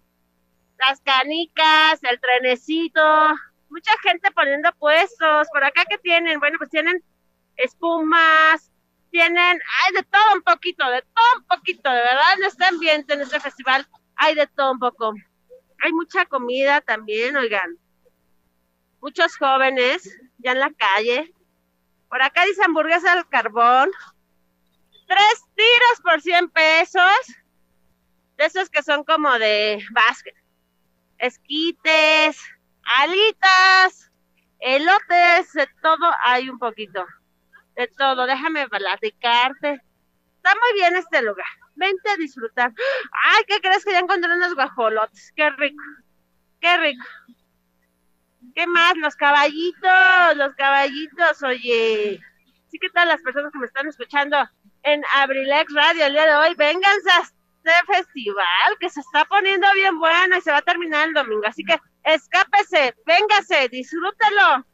Las 0.86 1.00
canicas, 1.02 2.02
el 2.02 2.20
trenecito, 2.20 3.02
mucha 3.68 3.92
gente 4.02 4.30
poniendo 4.32 4.72
puestos. 4.78 5.48
Por 5.52 5.64
acá 5.64 5.84
que 5.88 5.98
tienen, 5.98 6.40
bueno, 6.40 6.58
pues 6.58 6.70
tienen 6.70 7.02
espumas, 7.56 8.70
tienen, 9.10 9.60
hay 9.84 9.94
de 9.94 10.02
todo 10.04 10.34
un 10.34 10.42
poquito, 10.42 10.88
de 10.88 11.02
todo 11.02 11.38
un 11.38 11.44
poquito, 11.44 11.90
de 11.90 12.00
verdad, 12.00 12.34
en 12.38 12.44
este 12.44 12.64
ambiente, 12.64 13.14
en 13.14 13.20
este 13.20 13.40
festival, 13.40 13.86
hay 14.16 14.34
de 14.34 14.46
todo 14.46 14.72
un 14.72 14.78
poco. 14.78 15.14
Hay 15.82 15.92
mucha 15.92 16.26
comida 16.26 16.80
también, 16.80 17.36
oigan. 17.36 17.78
Muchos 19.00 19.36
jóvenes 19.36 20.18
ya 20.38 20.52
en 20.52 20.60
la 20.60 20.70
calle. 20.72 21.32
Por 22.08 22.22
acá 22.22 22.44
dice 22.44 22.62
hamburguesa 22.64 23.12
al 23.12 23.28
carbón. 23.28 23.90
Tres 25.06 25.44
tiros 25.54 26.00
por 26.02 26.20
100 26.20 26.50
pesos. 26.50 27.36
De 28.36 28.44
esos 28.44 28.68
que 28.68 28.82
son 28.82 29.04
como 29.04 29.38
de 29.38 29.82
básquet. 29.92 30.39
Esquites, 31.20 32.40
alitas, 32.98 34.10
elotes, 34.58 35.52
de 35.52 35.68
todo 35.82 36.10
hay 36.24 36.48
un 36.48 36.58
poquito. 36.58 37.06
De 37.76 37.86
todo. 37.88 38.26
Déjame 38.26 38.68
platicarte. 38.68 39.80
Está 40.36 40.54
muy 40.54 40.80
bien 40.80 40.96
este 40.96 41.22
lugar. 41.22 41.46
Vente 41.74 42.10
a 42.10 42.16
disfrutar. 42.16 42.72
Ay, 43.24 43.44
¿qué 43.46 43.60
crees 43.60 43.84
que 43.84 43.92
ya 43.92 43.98
encontré 43.98 44.32
unos 44.32 44.54
guajolotes? 44.54 45.32
Qué 45.36 45.50
rico. 45.50 45.82
Qué 46.60 46.76
rico. 46.78 47.04
¿Qué 48.54 48.66
más? 48.66 48.96
Los 48.96 49.14
caballitos, 49.16 50.36
los 50.36 50.54
caballitos, 50.54 51.42
oye. 51.42 52.20
Sí, 52.68 52.78
¿qué 52.78 52.88
tal 52.90 53.08
las 53.08 53.22
personas 53.22 53.52
que 53.52 53.58
me 53.58 53.66
están 53.66 53.86
escuchando 53.86 54.36
en 54.82 55.02
Abrilex 55.16 55.72
Radio 55.74 56.06
el 56.06 56.12
día 56.12 56.26
de 56.26 56.34
hoy? 56.34 56.54
Vénganse 56.54 57.10
a 57.10 57.20
este 57.20 57.39
festival 57.86 58.76
que 58.78 58.90
se 58.90 59.00
está 59.00 59.24
poniendo 59.24 59.66
bien 59.74 59.98
bueno 59.98 60.36
y 60.36 60.40
se 60.40 60.50
va 60.50 60.58
a 60.58 60.62
terminar 60.62 61.08
el 61.08 61.14
domingo. 61.14 61.46
Así 61.46 61.64
que 61.64 61.78
escápese, 62.04 62.94
véngase, 63.06 63.68
disfrútelo. 63.68 64.66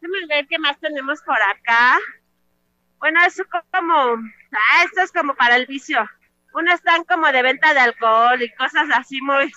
Déjenme 0.00 0.26
ver 0.26 0.46
qué 0.48 0.58
más 0.58 0.78
tenemos 0.80 1.22
por 1.22 1.40
acá. 1.40 1.98
Bueno, 2.98 3.20
eso 3.24 3.44
como, 3.72 3.94
ah, 3.94 4.84
esto 4.84 5.02
es 5.02 5.12
como 5.12 5.34
para 5.34 5.56
el 5.56 5.66
vicio. 5.66 6.08
Uno 6.54 6.72
están 6.72 7.04
como 7.04 7.30
de 7.32 7.42
venta 7.42 7.74
de 7.74 7.80
alcohol 7.80 8.40
y 8.40 8.54
cosas 8.54 8.88
así 8.94 9.20
muy, 9.20 9.52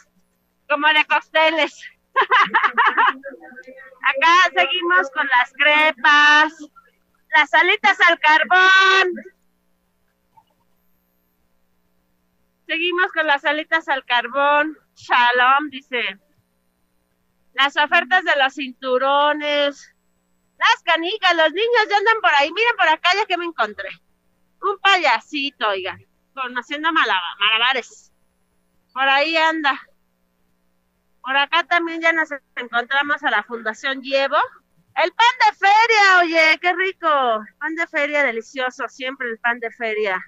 como 0.67 0.87
de 0.87 1.05
cócteles. 1.05 1.79
Acá 4.03 4.33
seguimos 4.55 5.11
con 5.11 5.27
las 5.27 5.53
crepas, 5.53 6.53
las 7.35 7.53
alitas 7.53 7.99
al 8.01 8.19
carbón. 8.19 9.36
Seguimos 12.67 13.13
con 13.13 13.25
las 13.25 13.45
alitas 13.45 13.87
al 13.87 14.03
carbón. 14.03 14.77
Shalom, 14.93 15.69
dice. 15.69 16.19
Las 17.53 17.77
ofertas 17.77 18.25
de 18.25 18.35
los 18.35 18.53
cinturones. 18.53 19.95
Las 20.57 20.83
canicas, 20.83 21.33
los 21.35 21.53
niños 21.53 21.87
ya 21.89 21.97
andan 21.97 22.19
por 22.21 22.33
ahí. 22.35 22.51
Miren 22.51 22.75
por 22.77 22.89
acá 22.89 23.09
ya 23.15 23.25
que 23.25 23.37
me 23.37 23.45
encontré. 23.45 23.89
Un 24.61 24.77
payasito, 24.79 25.69
oigan, 25.69 26.03
conociendo 26.33 26.91
malabares. 26.91 28.11
Por 28.91 29.07
ahí 29.07 29.37
anda. 29.37 29.79
Por 31.21 31.37
acá 31.37 31.63
también 31.63 32.01
ya 32.01 32.11
nos 32.11 32.29
encontramos 32.55 33.23
a 33.23 33.31
la 33.31 33.43
Fundación 33.43 34.01
Llevo. 34.01 34.37
El 34.95 35.13
pan 35.13 35.27
de 35.45 35.55
feria, 35.55 36.19
oye, 36.21 36.59
qué 36.59 36.73
rico. 36.73 37.07
Pan 37.59 37.75
de 37.75 37.87
feria 37.87 38.23
delicioso, 38.23 38.89
siempre 38.89 39.29
el 39.29 39.39
pan 39.39 39.59
de 39.59 39.71
feria. 39.71 40.19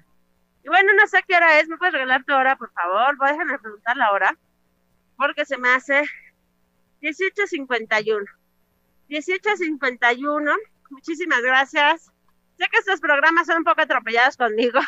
Y 0.64 0.68
bueno, 0.68 0.94
no 0.94 1.08
sé 1.08 1.24
qué 1.28 1.36
hora 1.36 1.60
es, 1.60 1.68
¿me 1.68 1.78
puedes 1.78 1.94
regalar 1.94 2.24
tu 2.24 2.34
hora, 2.34 2.56
por 2.56 2.72
favor? 2.72 3.18
Déjame 3.18 3.60
preguntar 3.60 3.98
la 3.98 4.12
hora, 4.12 4.38
porque 5.18 5.46
se 5.46 5.58
me 5.58 5.70
hace 5.70 6.04
18.51. 7.02 8.26
18.51, 9.10 10.56
muchísimas 10.90 11.42
gracias. 11.42 12.12
Sé 12.58 12.68
que 12.70 12.78
estos 12.78 13.00
programas 13.00 13.48
son 13.48 13.60
un 13.60 13.64
poco 13.64 13.82
atropellados 13.82 14.36
conmigo, 14.36 14.80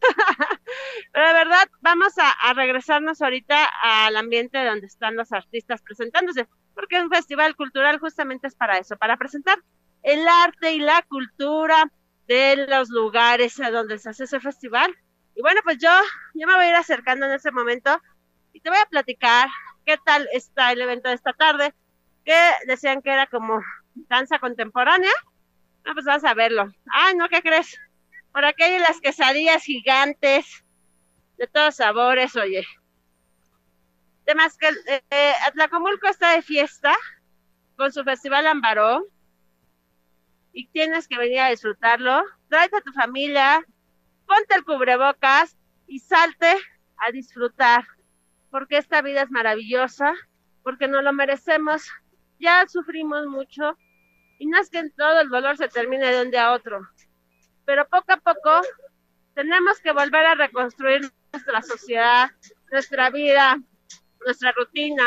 pero 1.12 1.26
de 1.28 1.32
verdad 1.32 1.68
vamos 1.80 2.18
a, 2.18 2.30
a, 2.30 2.52
regresarnos 2.52 3.22
ahorita 3.22 3.70
al 3.82 4.16
ambiente 4.16 4.62
donde 4.64 4.88
están 4.88 5.14
los 5.14 5.32
artistas 5.32 5.80
presentándose, 5.82 6.48
porque 6.74 7.00
un 7.00 7.10
festival 7.10 7.54
cultural 7.54 7.98
justamente 8.00 8.48
es 8.48 8.56
para 8.56 8.78
eso, 8.78 8.96
para 8.96 9.16
presentar 9.16 9.58
el 10.02 10.26
arte 10.26 10.72
y 10.72 10.80
la 10.80 11.02
cultura 11.02 11.90
de 12.26 12.66
los 12.68 12.88
lugares 12.90 13.60
a 13.60 13.70
donde 13.70 13.98
se 13.98 14.10
hace 14.10 14.24
ese 14.24 14.40
festival. 14.40 14.94
Y 15.34 15.42
bueno, 15.42 15.60
pues 15.64 15.78
yo, 15.78 15.90
yo 16.34 16.46
me 16.46 16.54
voy 16.54 16.66
a 16.66 16.68
ir 16.70 16.74
acercando 16.74 17.26
en 17.26 17.32
ese 17.32 17.50
momento 17.50 18.00
y 18.52 18.60
te 18.60 18.70
voy 18.70 18.78
a 18.78 18.86
platicar 18.86 19.48
qué 19.84 19.98
tal 20.04 20.28
está 20.32 20.72
el 20.72 20.80
evento 20.80 21.08
de 21.08 21.14
esta 21.14 21.32
tarde, 21.32 21.74
que 22.24 22.38
decían 22.66 23.02
que 23.02 23.10
era 23.10 23.26
como 23.26 23.60
danza 24.08 24.38
contemporánea. 24.38 25.10
Ah, 25.84 25.92
pues 25.94 26.04
vas 26.04 26.24
a 26.24 26.34
verlo. 26.34 26.70
Ay, 26.92 27.16
no, 27.16 27.28
¿qué 27.28 27.42
crees? 27.42 27.76
Por 28.32 28.44
aquí 28.44 28.62
hay 28.62 28.78
las 28.78 29.00
quesadillas 29.00 29.64
gigantes 29.64 30.64
de 31.36 31.46
todos 31.46 31.76
sabores, 31.76 32.36
oye. 32.36 32.64
Además 34.26 34.56
que 34.56 34.68
eh, 35.10 35.32
Atlacomulco 35.46 36.06
está 36.08 36.32
de 36.32 36.42
fiesta 36.42 36.96
con 37.76 37.92
su 37.92 38.04
festival 38.04 38.46
Ambaró 38.46 39.04
y 40.52 40.68
tienes 40.68 41.08
que 41.08 41.18
venir 41.18 41.40
a 41.40 41.48
disfrutarlo. 41.48 42.22
Tráete 42.48 42.76
a 42.76 42.80
tu 42.82 42.92
familia, 42.92 43.66
ponte 44.32 44.54
el 44.54 44.64
cubrebocas 44.64 45.58
y 45.86 45.98
salte 45.98 46.56
a 46.96 47.10
disfrutar, 47.12 47.84
porque 48.50 48.78
esta 48.78 49.02
vida 49.02 49.22
es 49.22 49.30
maravillosa, 49.30 50.14
porque 50.62 50.88
no 50.88 51.02
lo 51.02 51.12
merecemos. 51.12 51.86
Ya 52.38 52.66
sufrimos 52.66 53.26
mucho 53.26 53.76
y 54.38 54.46
no 54.46 54.58
es 54.58 54.70
que 54.70 54.88
todo 54.96 55.20
el 55.20 55.28
dolor 55.28 55.58
se 55.58 55.68
termine 55.68 56.06
de 56.06 56.22
un 56.22 56.30
día 56.30 56.46
a 56.46 56.52
otro, 56.52 56.80
pero 57.66 57.86
poco 57.88 58.10
a 58.12 58.16
poco 58.16 58.62
tenemos 59.34 59.80
que 59.80 59.92
volver 59.92 60.24
a 60.24 60.34
reconstruir 60.34 61.12
nuestra 61.30 61.60
sociedad, 61.60 62.30
nuestra 62.70 63.10
vida, 63.10 63.58
nuestra 64.24 64.52
rutina, 64.52 65.04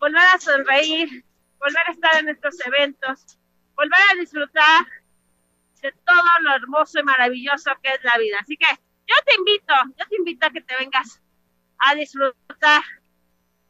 volver 0.00 0.26
a 0.34 0.38
sonreír, 0.38 1.24
volver 1.60 1.84
a 1.86 1.92
estar 1.92 2.16
en 2.18 2.30
estos 2.30 2.66
eventos, 2.66 3.38
volver 3.76 4.00
a 4.10 4.18
disfrutar 4.18 4.86
de 5.80 5.92
todo 5.92 6.38
lo 6.42 6.54
hermoso 6.54 7.00
y 7.00 7.02
maravilloso 7.02 7.70
que 7.82 7.92
es 7.92 8.04
la 8.04 8.18
vida. 8.18 8.38
Así 8.40 8.56
que 8.56 8.66
yo 9.06 9.14
te 9.26 9.34
invito, 9.36 9.74
yo 9.96 10.06
te 10.06 10.16
invito 10.16 10.46
a 10.46 10.50
que 10.50 10.60
te 10.60 10.76
vengas 10.76 11.20
a 11.78 11.94
disfrutar 11.94 12.82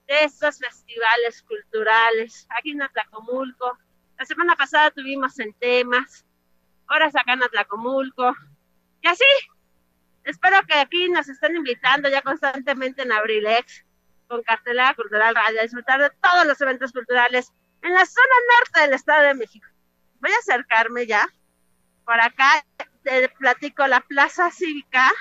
de 0.06 0.24
estos 0.24 0.58
festivales 0.58 1.42
culturales 1.42 2.46
aquí 2.50 2.72
en 2.72 2.82
Atlacomulco. 2.82 3.78
La 4.18 4.26
semana 4.26 4.56
pasada 4.56 4.90
tuvimos 4.90 5.38
en 5.38 5.52
temas, 5.54 6.26
ahora 6.86 7.06
acá 7.06 7.32
en 7.32 7.42
Atlacomulco. 7.42 8.34
Y 9.00 9.08
así, 9.08 9.24
espero 10.24 10.58
que 10.66 10.74
aquí 10.74 11.08
nos 11.08 11.28
estén 11.28 11.56
invitando 11.56 12.08
ya 12.08 12.20
constantemente 12.22 13.02
en 13.02 13.12
Abrilex 13.12 13.84
con 14.28 14.42
Cartelera 14.42 14.94
Cultural 14.94 15.34
Radio 15.34 15.60
a 15.60 15.62
disfrutar 15.62 16.00
de 16.00 16.10
todos 16.22 16.46
los 16.46 16.60
eventos 16.60 16.92
culturales 16.92 17.52
en 17.82 17.94
la 17.94 18.04
zona 18.04 18.34
norte 18.58 18.80
del 18.80 18.92
Estado 18.94 19.22
de 19.22 19.34
México. 19.34 19.66
Voy 20.20 20.30
a 20.30 20.38
acercarme 20.38 21.06
ya 21.06 21.26
por 22.11 22.20
acá 22.20 22.66
te 23.04 23.28
platico 23.28 23.86
la 23.86 24.00
plaza 24.00 24.50
cívica, 24.50 25.12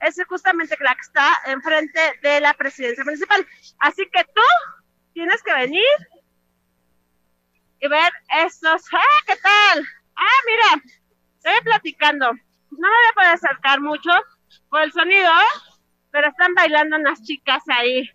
es 0.00 0.16
justamente 0.26 0.74
la 0.80 0.94
que 0.94 1.02
está 1.02 1.38
enfrente 1.44 2.00
de 2.22 2.40
la 2.40 2.54
presidencia 2.54 3.04
municipal. 3.04 3.46
Así 3.78 4.08
que 4.10 4.24
tú 4.24 4.40
tienes 5.12 5.42
que 5.42 5.52
venir 5.52 5.84
y 7.78 7.88
ver 7.88 8.10
estos. 8.38 8.82
¡Ah, 8.90 9.22
qué 9.26 9.36
tal! 9.36 9.86
Ah, 10.16 10.40
mira, 10.46 10.82
estoy 11.36 11.60
platicando. 11.62 12.32
No 12.32 12.88
me 12.88 13.12
voy 13.16 13.24
a 13.26 13.32
acercar 13.32 13.82
mucho 13.82 14.10
por 14.70 14.80
el 14.80 14.92
sonido, 14.92 15.30
pero 16.10 16.28
están 16.28 16.54
bailando 16.54 16.96
unas 16.96 17.22
chicas 17.22 17.62
ahí 17.68 18.10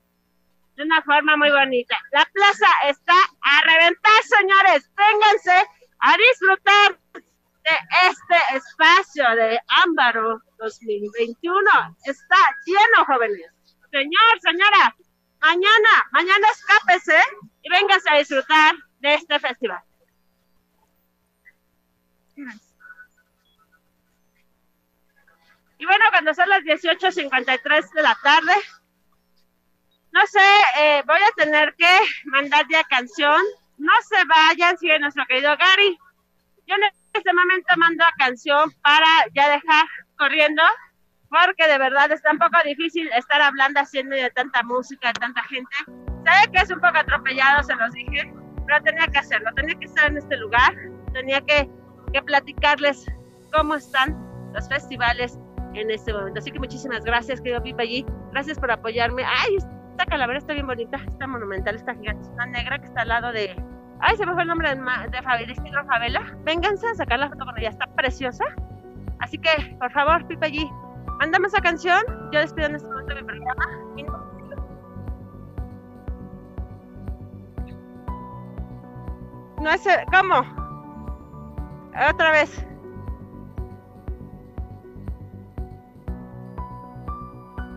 de 0.77 0.83
una 0.83 0.99
forma 1.03 1.37
muy 1.37 1.51
bonita. 1.51 1.95
La 2.11 2.25
plaza 2.33 2.65
está 2.87 3.13
a 3.41 3.61
reventar, 3.61 4.23
señores. 4.23 4.91
Vénganse 4.95 5.67
a 5.99 6.17
disfrutar 6.17 7.04
este 8.09 8.57
espacio 8.57 9.35
de 9.35 9.59
Ámbaro 9.85 10.41
2021 10.57 11.61
está 12.05 12.37
lleno, 12.65 13.05
jóvenes. 13.05 13.51
Señor, 13.91 14.39
señora, 14.41 14.95
mañana, 15.41 16.05
mañana 16.11 16.47
escápese 16.49 17.19
y 17.61 17.69
véngase 17.69 18.09
a 18.09 18.17
disfrutar 18.17 18.75
de 18.99 19.13
este 19.15 19.39
festival. 19.39 19.81
Y 25.77 25.85
bueno, 25.85 26.05
cuando 26.09 26.33
son 26.33 26.49
las 26.49 26.61
18.53 26.61 27.93
de 27.93 28.01
la 28.01 28.17
tarde, 28.21 28.53
no 30.11 30.25
sé, 30.27 30.39
eh, 30.79 31.03
voy 31.05 31.19
a 31.19 31.43
tener 31.43 31.75
que 31.75 31.99
mandar 32.25 32.65
ya 32.69 32.83
canción. 32.85 33.41
No 33.77 33.91
se 34.07 34.23
vayan, 34.25 34.77
sigue 34.77 34.99
nuestro 34.99 35.25
querido 35.25 35.55
Gary. 35.57 35.97
Yo 36.67 36.75
en 36.75 36.83
este 37.15 37.33
momento 37.33 37.73
mando 37.77 38.03
a 38.03 38.11
canción 38.17 38.71
para 38.81 39.07
ya 39.33 39.49
dejar 39.49 39.85
corriendo 40.17 40.61
porque 41.29 41.67
de 41.67 41.77
verdad 41.77 42.11
está 42.11 42.31
un 42.31 42.39
poco 42.39 42.57
difícil 42.63 43.09
estar 43.17 43.41
hablando 43.41 43.79
haciendo 43.79 44.15
de 44.15 44.29
tanta 44.31 44.63
música, 44.63 45.09
de 45.09 45.13
tanta 45.13 45.43
gente. 45.43 45.75
Sé 45.87 46.51
que 46.51 46.59
es 46.59 46.71
un 46.71 46.79
poco 46.79 46.97
atropellado, 46.97 47.63
se 47.63 47.75
los 47.75 47.91
dije, 47.91 48.31
pero 48.65 48.81
tenía 48.83 49.07
que 49.07 49.19
hacerlo, 49.19 49.51
tenía 49.55 49.75
que 49.75 49.85
estar 49.85 50.09
en 50.09 50.17
este 50.17 50.37
lugar, 50.37 50.73
tenía 51.13 51.41
que, 51.41 51.69
que 52.13 52.21
platicarles 52.21 53.05
cómo 53.51 53.75
están 53.75 54.15
los 54.53 54.67
festivales 54.69 55.37
en 55.73 55.91
este 55.91 56.13
momento. 56.13 56.39
Así 56.39 56.51
que 56.51 56.59
muchísimas 56.59 57.03
gracias, 57.03 57.41
querido 57.41 57.61
Pipa 57.61 57.83
allí. 57.83 58.05
Gracias 58.31 58.57
por 58.57 58.71
apoyarme. 58.71 59.23
Ay, 59.25 59.57
esta 59.91 60.05
calavera 60.05 60.39
está 60.39 60.53
bien 60.53 60.67
bonita, 60.67 60.97
está 60.97 61.27
monumental, 61.27 61.75
está 61.75 61.93
gigante, 61.95 62.27
está 62.27 62.45
negra 62.45 62.79
que 62.79 62.85
está 62.85 63.01
al 63.01 63.09
lado 63.09 63.31
de. 63.31 63.55
Ay, 63.99 64.17
se 64.17 64.25
me 64.25 64.33
fue 64.33 64.41
el 64.43 64.47
nombre 64.47 64.75
de, 64.75 64.81
de 65.09 65.21
Favela, 65.21 65.51
estilo 65.51 65.85
Favela. 65.85 66.21
Vénganse 66.43 66.87
a 66.87 66.95
sacar 66.95 67.19
la 67.19 67.29
foto 67.29 67.45
con 67.45 67.57
ella, 67.57 67.69
está 67.69 67.87
preciosa. 67.87 68.43
Así 69.19 69.37
que, 69.37 69.75
por 69.79 69.91
favor, 69.91 70.25
Pipa 70.27 70.45
allí, 70.47 70.69
mándame 71.19 71.47
esa 71.47 71.61
canción. 71.61 72.01
Yo 72.31 72.39
despido 72.39 72.67
en 72.67 72.75
este 72.75 72.87
momento 72.87 73.15
mi 73.15 73.23
programa. 73.23 73.65
No 79.61 79.69
es. 79.71 79.85
el- 79.85 80.05
¿Cómo? 80.11 80.39
Otra 82.09 82.31
vez. 82.31 82.65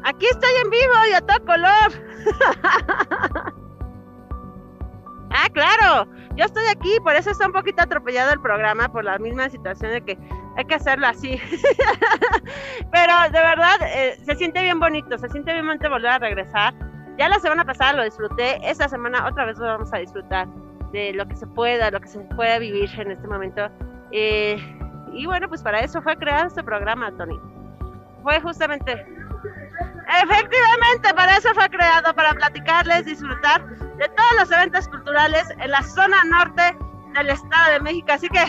Aquí 0.05 0.27
estoy 0.27 0.51
en 0.64 0.71
vivo 0.71 0.95
y 1.11 1.14
a 1.14 1.21
todo 1.21 1.45
color. 1.45 1.93
ah, 5.31 5.49
claro. 5.53 6.11
Yo 6.37 6.45
estoy 6.45 6.64
aquí, 6.66 6.99
por 7.03 7.14
eso 7.14 7.31
está 7.31 7.47
un 7.47 7.53
poquito 7.53 7.83
atropellado 7.83 8.33
el 8.33 8.41
programa, 8.41 8.89
por 8.89 9.05
la 9.05 9.18
misma 9.18 9.49
situación 9.49 9.93
de 9.93 10.01
que 10.03 10.18
hay 10.57 10.64
que 10.64 10.74
hacerlo 10.74 11.07
así. 11.07 11.41
Pero 12.93 13.12
de 13.33 13.41
verdad, 13.41 13.76
eh, 13.83 14.18
se 14.24 14.35
siente 14.37 14.62
bien 14.62 14.79
bonito, 14.79 15.18
se 15.18 15.29
siente 15.29 15.53
bien 15.53 15.66
bonito 15.66 15.91
volver 15.91 16.11
a 16.11 16.18
regresar. 16.18 16.74
Ya 17.18 17.29
la 17.29 17.41
semana 17.41 17.64
pasada 17.64 17.95
lo 17.95 18.05
disfruté, 18.05 18.59
esta 18.62 18.89
semana 18.89 19.26
otra 19.26 19.47
vez 19.47 19.59
lo 19.59 19.66
vamos 19.66 19.93
a 19.93 19.99
disfrutar 19.99 20.47
de 20.93 21.12
lo 21.12 21.26
que 21.26 21.37
se 21.37 21.47
pueda, 21.47 21.91
lo 21.91 22.01
que 22.01 22.09
se 22.09 22.20
pueda 22.20 22.59
vivir 22.59 22.89
en 22.99 23.11
este 23.11 23.26
momento. 23.26 23.68
Eh, 24.12 24.57
y 25.12 25.26
bueno, 25.26 25.49
pues 25.49 25.62
para 25.62 25.81
eso 25.81 26.01
fue 26.01 26.16
creado 26.16 26.47
este 26.47 26.62
programa, 26.62 27.11
Tony. 27.16 27.39
Fue 28.22 28.41
justamente 28.41 29.05
Efectivamente, 30.09 31.12
para 31.14 31.36
eso 31.36 31.52
fue 31.54 31.68
creado, 31.68 32.14
para 32.14 32.32
platicarles, 32.32 33.04
disfrutar 33.04 33.66
de 33.68 34.09
todos 34.09 34.32
los 34.38 34.50
eventos 34.50 34.88
culturales 34.88 35.44
en 35.59 35.70
la 35.70 35.82
zona 35.82 36.24
norte 36.24 36.76
del 37.14 37.28
Estado 37.28 37.72
de 37.74 37.80
México. 37.80 38.09
Así 38.12 38.28
que 38.30 38.44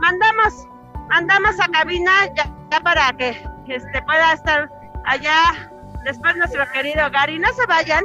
mandamos, 0.00 0.66
mandamos 1.10 1.60
a 1.60 1.68
cabina 1.68 2.12
ya, 2.34 2.80
para 2.80 3.12
que 3.18 3.30
este, 3.68 4.02
pueda 4.02 4.32
estar 4.32 4.70
allá 5.04 5.70
después 6.04 6.36
nuestro 6.36 6.66
querido 6.72 7.10
Gary. 7.10 7.38
No 7.38 7.52
se 7.52 7.66
vayan. 7.66 8.04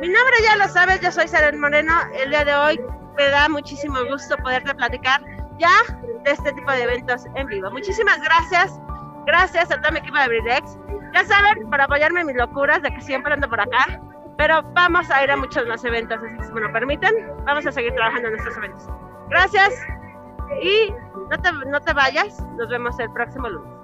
Mi 0.00 0.08
nombre 0.08 0.36
ya 0.42 0.56
lo 0.56 0.68
sabes, 0.68 1.00
yo 1.02 1.12
soy 1.12 1.28
Saren 1.28 1.60
Moreno. 1.60 1.92
El 2.14 2.30
día 2.30 2.44
de 2.46 2.54
hoy 2.54 2.80
me 3.16 3.28
da 3.28 3.48
muchísimo 3.48 3.98
gusto 4.06 4.36
poderte 4.38 4.74
platicar 4.74 5.20
ya 5.58 5.72
de 6.24 6.30
este 6.30 6.52
tipo 6.52 6.70
de 6.70 6.82
eventos 6.82 7.26
en 7.34 7.46
vivo. 7.46 7.70
Muchísimas 7.70 8.20
gracias. 8.22 8.80
Gracias 9.26 9.70
a 9.70 9.80
todo 9.80 9.92
mi 9.92 9.98
equipo 9.98 10.16
de 10.18 10.28
Brilex. 10.28 10.78
Ya 11.12 11.24
saben, 11.24 11.68
para 11.70 11.84
apoyarme 11.84 12.20
en 12.20 12.28
mis 12.28 12.36
locuras 12.36 12.80
de 12.82 12.90
que 12.92 13.00
siempre 13.00 13.32
ando 13.32 13.48
por 13.48 13.60
acá. 13.60 14.00
Pero 14.36 14.62
vamos 14.74 15.10
a 15.10 15.24
ir 15.24 15.30
a 15.30 15.36
muchos 15.36 15.66
más 15.66 15.82
eventos, 15.84 16.18
así 16.22 16.36
que 16.36 16.44
si 16.44 16.52
me 16.52 16.60
lo 16.60 16.72
permiten, 16.72 17.14
vamos 17.44 17.66
a 17.66 17.72
seguir 17.72 17.94
trabajando 17.94 18.28
en 18.28 18.36
estos 18.36 18.56
eventos. 18.58 18.86
Gracias 19.30 19.72
y 20.62 20.92
no 21.30 21.38
te, 21.40 21.52
no 21.68 21.80
te 21.80 21.92
vayas. 21.94 22.40
Nos 22.56 22.68
vemos 22.68 22.98
el 23.00 23.10
próximo 23.12 23.48
lunes. 23.48 23.75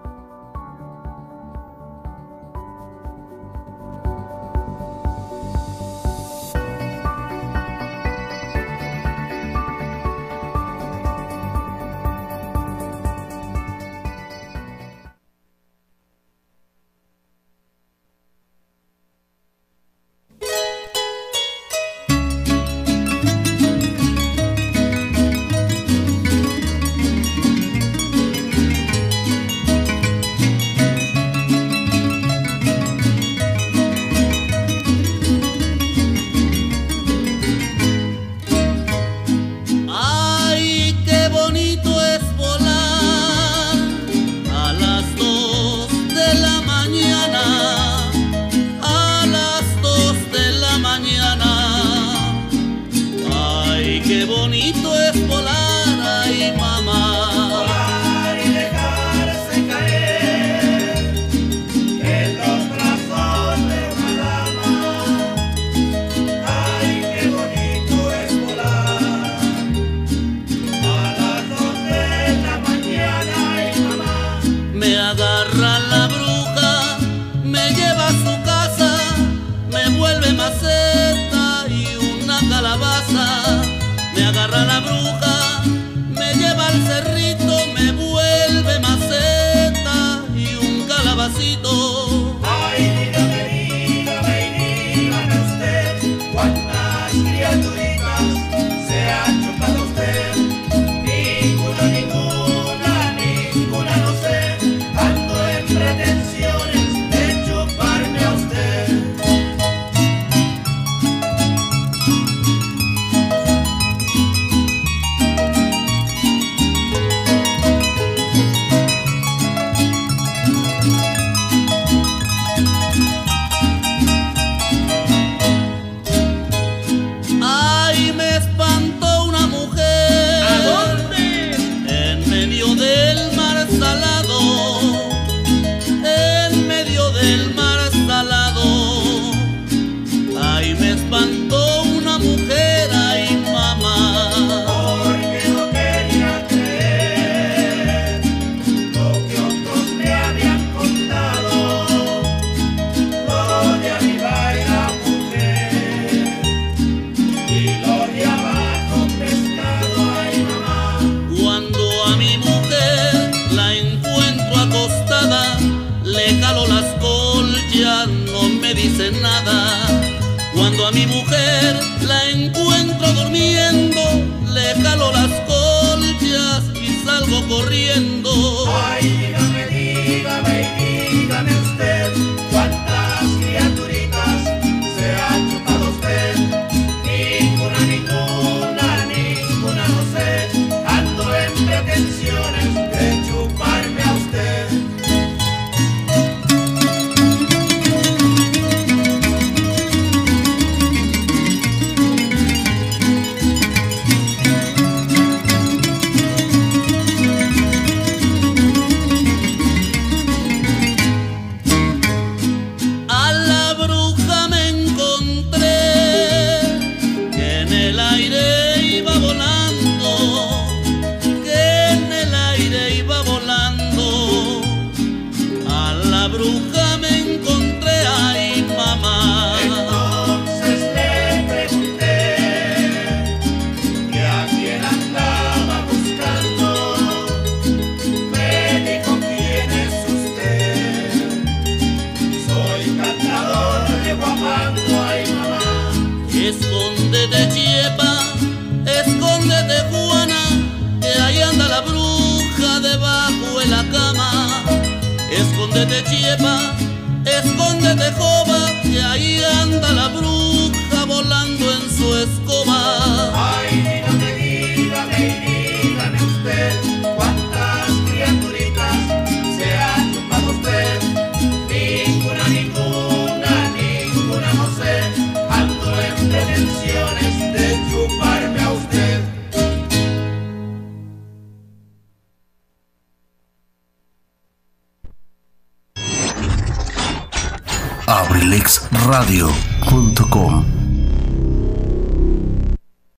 Del 137.22 137.61